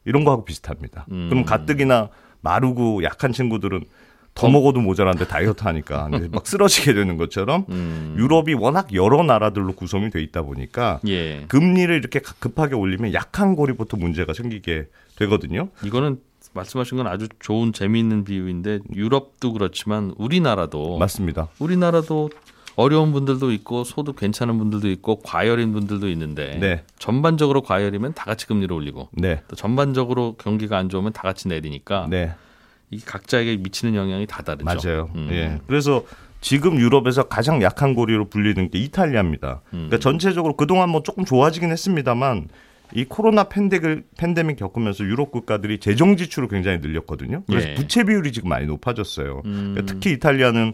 이런 0.05 0.23
거하고 0.23 0.45
비슷합니다. 0.45 1.07
음. 1.11 1.27
그럼 1.29 1.43
가뜩이나 1.43 2.09
마르고 2.41 3.03
약한 3.03 3.33
친구들은 3.33 3.85
더 4.33 4.47
먹어도 4.47 4.79
모자란데 4.79 5.27
다이어트 5.27 5.63
하니까 5.63 6.07
막 6.31 6.45
쓰러지게 6.45 6.93
되는 6.93 7.17
것처럼 7.17 7.65
음. 7.69 8.15
유럽이 8.17 8.53
워낙 8.53 8.93
여러 8.93 9.23
나라들로 9.23 9.73
구성이 9.73 10.11
돼 10.11 10.21
있다 10.21 10.43
보니까 10.43 10.99
예. 11.07 11.45
금리를 11.47 11.93
이렇게 11.93 12.19
급하게 12.19 12.75
올리면 12.75 13.13
약한 13.13 13.55
고리부터 13.55 13.97
문제가 13.97 14.33
생기게 14.33 14.87
되거든요. 15.17 15.69
이거는 15.83 16.19
말씀하신 16.53 16.97
건 16.97 17.07
아주 17.07 17.27
좋은 17.39 17.73
재미있는 17.73 18.23
비유인데 18.23 18.79
유럽도 18.93 19.53
그렇지만 19.53 20.13
우리나라도 20.17 20.99
맞습니다. 20.99 21.47
우리나라도 21.59 22.29
어려운 22.75 23.11
분들도 23.11 23.51
있고 23.51 23.83
소득 23.83 24.15
괜찮은 24.15 24.57
분들도 24.57 24.89
있고 24.89 25.19
과열인 25.19 25.73
분들도 25.73 26.09
있는데 26.09 26.57
네. 26.59 26.83
전반적으로 26.99 27.61
과열이면 27.61 28.13
다 28.13 28.25
같이 28.25 28.47
금리를 28.47 28.73
올리고 28.73 29.09
네. 29.13 29.41
또 29.47 29.55
전반적으로 29.55 30.35
경기가 30.37 30.77
안 30.77 30.89
좋으면 30.89 31.13
다 31.13 31.23
같이 31.23 31.47
내리니까 31.47 32.07
네. 32.09 32.33
이 32.89 32.99
각자에게 32.99 33.57
미치는 33.57 33.95
영향이 33.95 34.27
다 34.27 34.41
다르죠. 34.43 34.65
맞아요. 34.65 35.09
음. 35.15 35.29
예. 35.31 35.59
그래서 35.67 36.03
지금 36.41 36.79
유럽에서 36.79 37.23
가장 37.23 37.61
약한 37.61 37.93
고리로 37.93 38.29
불리는 38.29 38.69
게 38.69 38.79
이탈리아입니다. 38.79 39.61
음. 39.67 39.87
그러니까 39.87 39.99
전체적으로 39.99 40.55
그동안 40.57 40.89
뭐 40.89 41.03
조금 41.03 41.23
좋아지긴 41.23 41.71
했습니다만 41.71 42.49
이 42.93 43.05
코로나 43.05 43.45
팬데믹, 43.45 44.17
팬데믹 44.17 44.57
겪으면서 44.57 45.05
유럽 45.05 45.31
국가들이 45.31 45.79
재정 45.79 46.17
지출을 46.17 46.49
굉장히 46.49 46.79
늘렸거든요. 46.79 47.43
그래서 47.47 47.69
예. 47.69 47.73
부채 47.75 48.03
비율이 48.03 48.33
지금 48.33 48.49
많이 48.49 48.65
높아졌어요. 48.65 49.41
음. 49.45 49.71
그러니까 49.73 49.93
특히 49.93 50.11
이탈리아는 50.11 50.73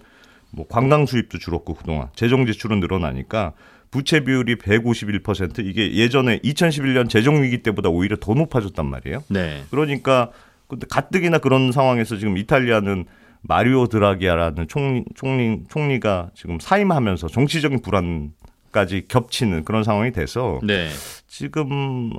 뭐 0.51 0.65
관광 0.67 1.05
수입도 1.05 1.37
줄었고 1.39 1.73
그동안 1.73 2.07
재정 2.15 2.45
지출은 2.45 2.79
늘어나니까 2.79 3.53
부채 3.91 4.21
비율이 4.21 4.55
151% 4.55 5.65
이게 5.65 5.93
예전에 5.93 6.39
2011년 6.39 7.09
재정 7.09 7.41
위기 7.41 7.63
때보다 7.63 7.89
오히려 7.89 8.17
더 8.17 8.33
높아졌단 8.33 8.85
말이에요. 8.85 9.23
네. 9.29 9.63
그러니까 9.71 10.31
근데 10.67 10.85
가뜩이나 10.89 11.37
그런 11.37 11.71
상황에서 11.71 12.17
지금 12.17 12.37
이탈리아는 12.37 13.05
마리오 13.41 13.87
드라기아라는 13.87 14.67
총리, 14.67 15.05
총리 15.15 15.63
총리가 15.69 16.31
지금 16.33 16.59
사임하면서 16.59 17.27
정치적인 17.29 17.81
불안까지 17.81 19.07
겹치는 19.07 19.63
그런 19.63 19.83
상황이 19.83 20.11
돼서 20.11 20.59
네. 20.63 20.89
지금 21.27 22.11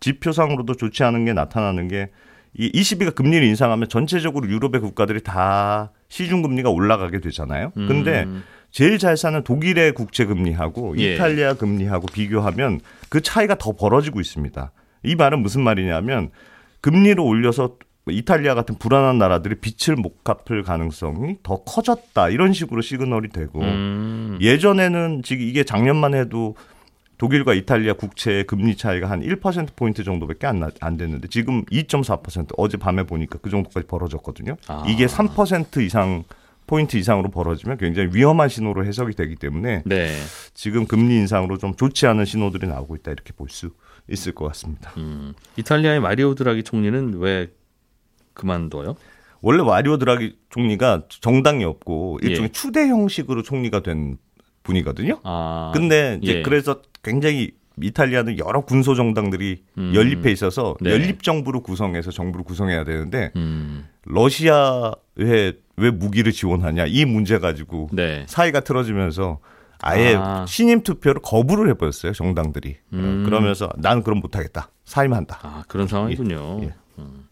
지표상으로도 0.00 0.74
좋지 0.74 1.02
않은 1.04 1.24
게 1.24 1.32
나타나는 1.32 1.88
게이 1.88 2.70
ECB가 2.74 3.12
금리를 3.12 3.46
인상하면 3.46 3.88
전체적으로 3.88 4.48
유럽의 4.48 4.80
국가들이 4.80 5.22
다 5.22 5.92
시중 6.08 6.42
금리가 6.42 6.70
올라가게 6.70 7.20
되잖아요. 7.20 7.70
근데 7.74 8.24
음. 8.24 8.42
제일 8.70 8.98
잘 8.98 9.16
사는 9.16 9.42
독일의 9.42 9.92
국채 9.92 10.24
금리하고 10.24 10.98
예. 10.98 11.14
이탈리아 11.14 11.54
금리하고 11.54 12.06
비교하면 12.06 12.80
그 13.08 13.20
차이가 13.20 13.54
더 13.56 13.72
벌어지고 13.72 14.20
있습니다. 14.20 14.72
이 15.04 15.14
말은 15.14 15.40
무슨 15.40 15.62
말이냐면 15.62 16.30
금리를 16.80 17.20
올려서 17.20 17.76
이탈리아 18.10 18.54
같은 18.54 18.76
불안한 18.78 19.18
나라들이 19.18 19.56
빚을 19.56 19.96
못 19.96 20.24
갚을 20.24 20.62
가능성이 20.62 21.36
더 21.42 21.62
커졌다 21.64 22.30
이런 22.30 22.52
식으로 22.52 22.80
시그널이 22.80 23.28
되고 23.28 23.60
음. 23.60 24.38
예전에는 24.40 25.22
지금 25.22 25.46
이게 25.46 25.64
작년만 25.64 26.14
해도 26.14 26.56
독일과 27.18 27.52
이탈리아 27.54 27.94
국채의 27.94 28.44
금리 28.44 28.76
차이가 28.76 29.10
한 29.10 29.20
1% 29.22 29.74
포인트 29.76 30.04
정도밖에 30.04 30.46
안, 30.46 30.60
나- 30.60 30.70
안 30.80 30.96
됐는데 30.96 31.28
지금 31.28 31.64
2.4% 31.66 32.54
어제 32.56 32.76
밤에 32.76 33.02
보니까 33.04 33.38
그 33.42 33.50
정도까지 33.50 33.86
벌어졌거든요. 33.86 34.56
아. 34.68 34.84
이게 34.88 35.06
3% 35.06 35.82
이상 35.82 36.24
포인트 36.66 36.96
이상으로 36.96 37.30
벌어지면 37.30 37.78
굉장히 37.78 38.10
위험한 38.12 38.48
신호로 38.48 38.84
해석이 38.84 39.14
되기 39.14 39.34
때문에 39.36 39.82
네. 39.86 40.14
지금 40.54 40.86
금리 40.86 41.16
인상으로 41.16 41.58
좀 41.58 41.74
좋지 41.74 42.06
않은 42.06 42.24
신호들이 42.24 42.66
나오고 42.68 42.94
있다 42.96 43.10
이렇게 43.10 43.32
볼 43.32 43.48
수 43.48 43.70
있을 44.10 44.32
것 44.34 44.46
같습니다. 44.48 44.92
음. 44.96 45.34
이탈리아의 45.56 46.00
마리오 46.00 46.34
드라기 46.34 46.62
총리는 46.62 47.14
왜 47.18 47.48
그만둬요? 48.34 48.96
원래 49.40 49.62
와리오 49.62 49.98
드라기 49.98 50.36
총리가 50.50 51.04
정당이 51.08 51.64
없고 51.64 52.18
일종의 52.22 52.48
예. 52.48 52.52
추대 52.52 52.88
형식으로 52.88 53.42
총리가 53.42 53.82
된 53.82 54.16
분이거든요. 54.68 55.20
아. 55.24 55.72
근데 55.74 56.18
이제 56.22 56.36
예. 56.36 56.42
그래서 56.42 56.82
굉장히 57.02 57.52
이탈리아는 57.80 58.38
여러 58.38 58.62
군소 58.62 58.94
정당들이 58.94 59.62
음. 59.78 59.92
연립해 59.94 60.30
있어서 60.32 60.76
네. 60.80 60.90
연립 60.90 61.22
정부를 61.22 61.62
구성해서 61.62 62.10
정부를 62.10 62.44
구성해야 62.44 62.84
되는데 62.84 63.32
음. 63.36 63.86
러시아에 64.04 65.52
왜 65.76 65.90
무기를 65.92 66.32
지원하냐 66.32 66.86
이 66.88 67.04
문제 67.04 67.38
가지고 67.38 67.88
네. 67.92 68.24
사이가 68.26 68.60
틀어지면서 68.60 69.38
아예 69.80 70.16
아. 70.16 70.44
신임 70.48 70.82
투표를 70.82 71.22
거부를 71.22 71.70
해버렸어요 71.70 72.12
정당들이 72.12 72.76
음. 72.94 73.22
그러면서 73.24 73.68
난 73.78 74.02
그럼 74.02 74.18
못하겠다 74.18 74.70
사임한다. 74.84 75.38
아 75.42 75.62
그런 75.68 75.86
상황이군요. 75.86 76.60
예. 76.62 76.74
음. 76.98 77.27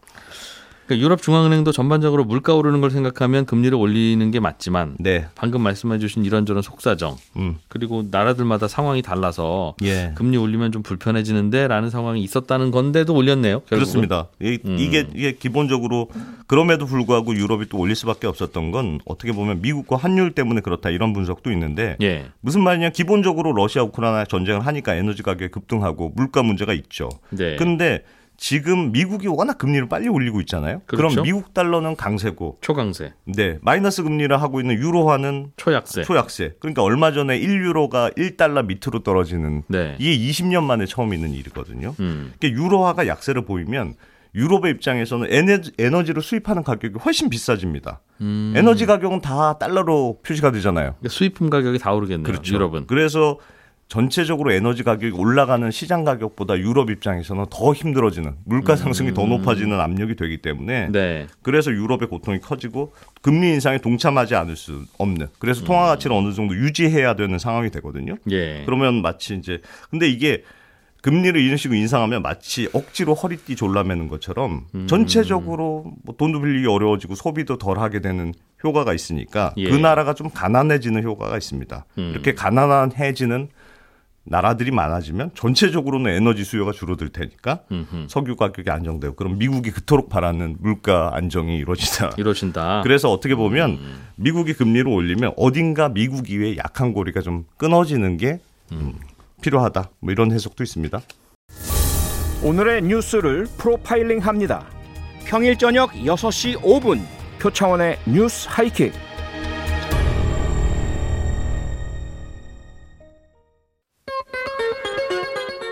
그러니까 0.87 1.03
유럽 1.03 1.21
중앙은행도 1.21 1.73
전반적으로 1.73 2.23
물가 2.23 2.55
오르는 2.55 2.79
걸 2.81 2.91
생각하면 2.91 3.45
금리를 3.45 3.77
올리는 3.77 4.31
게 4.31 4.39
맞지만 4.39 4.95
네, 4.99 5.27
방금 5.35 5.61
말씀해주신 5.61 6.23
이런저런 6.23 6.61
속사정 6.61 7.17
음, 7.35 7.57
그리고 7.67 8.05
나라들마다 8.09 8.67
상황이 8.67 9.01
달라서 9.01 9.75
예. 9.83 10.13
금리 10.15 10.37
올리면 10.37 10.71
좀 10.71 10.83
불편해지는데라는 10.83 11.89
상황이 11.89 12.23
있었다는 12.23 12.71
건데도 12.71 13.13
올렸네요. 13.13 13.59
결국은. 13.59 13.77
그렇습니다. 13.77 14.27
이, 14.41 14.59
음. 14.65 14.77
이게 14.79 15.05
이게 15.13 15.33
기본적으로 15.33 16.09
그럼에도 16.47 16.85
불구하고 16.85 17.35
유럽이 17.35 17.67
또 17.67 17.77
올릴 17.77 17.95
수밖에 17.95 18.25
없었던 18.27 18.71
건 18.71 18.99
어떻게 19.05 19.33
보면 19.33 19.61
미국과 19.61 19.97
환율 19.97 20.31
때문에 20.31 20.61
그렇다 20.61 20.89
이런 20.89 21.11
분석도 21.11 21.51
있는데 21.51 21.97
예. 22.01 22.27
무슨 22.39 22.63
말이냐 22.63 22.91
기본적으로 22.91 23.51
러시아 23.51 23.83
우크라이나 23.83 24.23
전쟁을 24.23 24.65
하니까 24.65 24.95
에너지 24.95 25.21
가격이 25.21 25.51
급등하고 25.51 26.13
물가 26.15 26.43
문제가 26.43 26.73
있죠. 26.73 27.09
네. 27.31 27.57
근데 27.57 28.03
지금 28.37 28.91
미국이 28.91 29.27
워낙 29.27 29.57
금리를 29.57 29.89
빨리 29.89 30.07
올리고 30.07 30.39
있잖아요. 30.41 30.81
그 30.85 30.95
그렇죠. 30.95 31.17
럼 31.17 31.23
미국 31.23 31.53
달러는 31.53 31.95
강세고, 31.95 32.59
초강세, 32.61 33.13
네 33.25 33.57
마이너스 33.61 34.03
금리를 34.03 34.39
하고 34.39 34.61
있는 34.61 34.75
유로화는 34.75 35.53
초약세. 35.57 36.03
초약세. 36.03 36.53
그러니까 36.59 36.83
얼마 36.83 37.11
전에 37.11 37.39
1유로가 37.39 38.15
1달러 38.15 38.65
밑으로 38.65 39.01
떨어지는 39.03 39.63
네. 39.67 39.95
이게 39.97 40.17
20년 40.29 40.63
만에 40.63 40.85
처음 40.85 41.13
있는 41.13 41.33
일이거든요. 41.33 41.95
음. 41.99 42.33
그러니까 42.39 42.61
유로화가 42.63 43.07
약세를 43.07 43.43
보이면 43.45 43.95
유럽의 44.35 44.71
입장에서는 44.73 45.27
에너지, 45.31 45.71
에너지를 45.79 46.21
수입하는 46.21 46.63
가격이 46.63 46.99
훨씬 47.03 47.29
비싸집니다. 47.29 48.01
음. 48.21 48.53
에너지 48.55 48.85
가격은 48.85 49.21
다 49.21 49.57
달러로 49.57 50.19
표시가 50.23 50.51
되잖아요. 50.51 50.95
그러니까 50.99 51.09
수입품 51.09 51.49
가격이 51.49 51.79
다 51.79 51.91
오르겠네요. 51.93 52.23
그렇죠. 52.23 52.53
유럽은. 52.53 52.85
그래서 52.85 53.39
전체적으로 53.87 54.51
에너지 54.51 54.83
가격이 54.83 55.17
올라가는 55.17 55.69
시장 55.71 56.03
가격보다 56.03 56.57
유럽 56.57 56.89
입장에서는 56.89 57.45
더 57.49 57.73
힘들어지는 57.73 58.33
물가 58.43 58.75
상승이 58.75 59.13
더 59.13 59.25
높아지는 59.25 59.79
압력이 59.79 60.15
되기 60.15 60.37
때문에 60.37 60.87
음. 60.87 60.91
네. 60.91 61.27
그래서 61.41 61.71
유럽의 61.71 62.09
고통이 62.09 62.41
커지고 62.41 62.93
금리 63.21 63.49
인상에 63.49 63.77
동참하지 63.77 64.35
않을 64.35 64.57
수 64.57 64.83
없는 64.97 65.27
그래서 65.39 65.63
통화 65.63 65.85
가치를 65.87 66.15
어느 66.15 66.33
정도 66.33 66.53
유지해야 66.55 67.15
되는 67.15 67.39
상황이 67.39 67.69
되거든요. 67.71 68.15
예. 68.29 68.63
그러면 68.65 69.01
마치 69.01 69.35
이제 69.35 69.61
근데 69.89 70.09
이게 70.09 70.43
금리를 71.01 71.39
이런 71.39 71.55
식으로 71.55 71.77
인상하면 71.77 72.21
마치 72.21 72.67
억지로 72.73 73.13
허리띠 73.13 73.55
졸라매는 73.55 74.09
것처럼 74.09 74.65
음. 74.75 74.87
전체적으로 74.87 75.93
뭐 76.03 76.15
돈도 76.17 76.41
빌리기 76.41 76.67
어려워지고 76.67 77.15
소비도 77.15 77.57
덜 77.57 77.79
하게 77.79 78.01
되는 78.01 78.33
효과가 78.65 78.93
있으니까 78.93 79.53
예. 79.55 79.69
그 79.69 79.75
나라가 79.75 80.13
좀 80.13 80.29
가난해지는 80.29 81.03
효과가 81.03 81.37
있습니다. 81.37 81.85
음. 81.99 82.11
이렇게 82.13 82.33
가난해지는 82.33 83.47
나라들이 84.29 84.71
많아지면 84.71 85.31
전체적으로는 85.35 86.11
에너지 86.11 86.43
수요가 86.43 86.71
줄어들 86.71 87.09
테니까 87.09 87.61
음흠. 87.71 88.07
석유 88.09 88.35
가격이 88.35 88.69
안정되고 88.69 89.15
그럼 89.15 89.37
미국이 89.37 89.71
그토록 89.71 90.09
바라는 90.09 90.57
물가 90.59 91.11
안정이 91.15 91.57
이루어지다. 91.57 92.11
이러신다. 92.19 92.81
그래서 92.83 93.11
어떻게 93.11 93.35
보면 93.35 93.71
음. 93.71 94.03
미국이 94.15 94.53
금리를 94.53 94.87
올리면 94.87 95.33
어딘가 95.37 95.89
미국 95.89 96.29
이외의 96.29 96.57
약한 96.57 96.93
고리가 96.93 97.21
좀 97.21 97.45
끊어지는 97.57 98.17
게 98.17 98.39
음, 98.73 98.93
필요하다. 99.41 99.91
뭐 99.99 100.11
이런 100.11 100.31
해석도 100.31 100.63
있습니다. 100.63 100.99
오늘의 102.43 102.83
뉴스를 102.83 103.47
프로파일링 103.57 104.19
합니다. 104.19 104.65
평일 105.25 105.57
저녁 105.57 105.91
6시 105.93 106.61
5분 106.61 107.01
표창원의 107.39 107.97
뉴스 108.05 108.47
하이킥. 108.49 109.06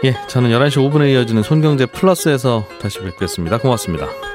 예, 0.05 0.13
저는 0.27 0.51
11시 0.51 0.77
5분에 0.77 1.11
이어지는 1.13 1.41
손경제 1.41 1.87
플러스에서 1.87 2.67
다시 2.79 2.99
뵙겠습니다. 2.99 3.57
고맙습니다. 3.57 4.34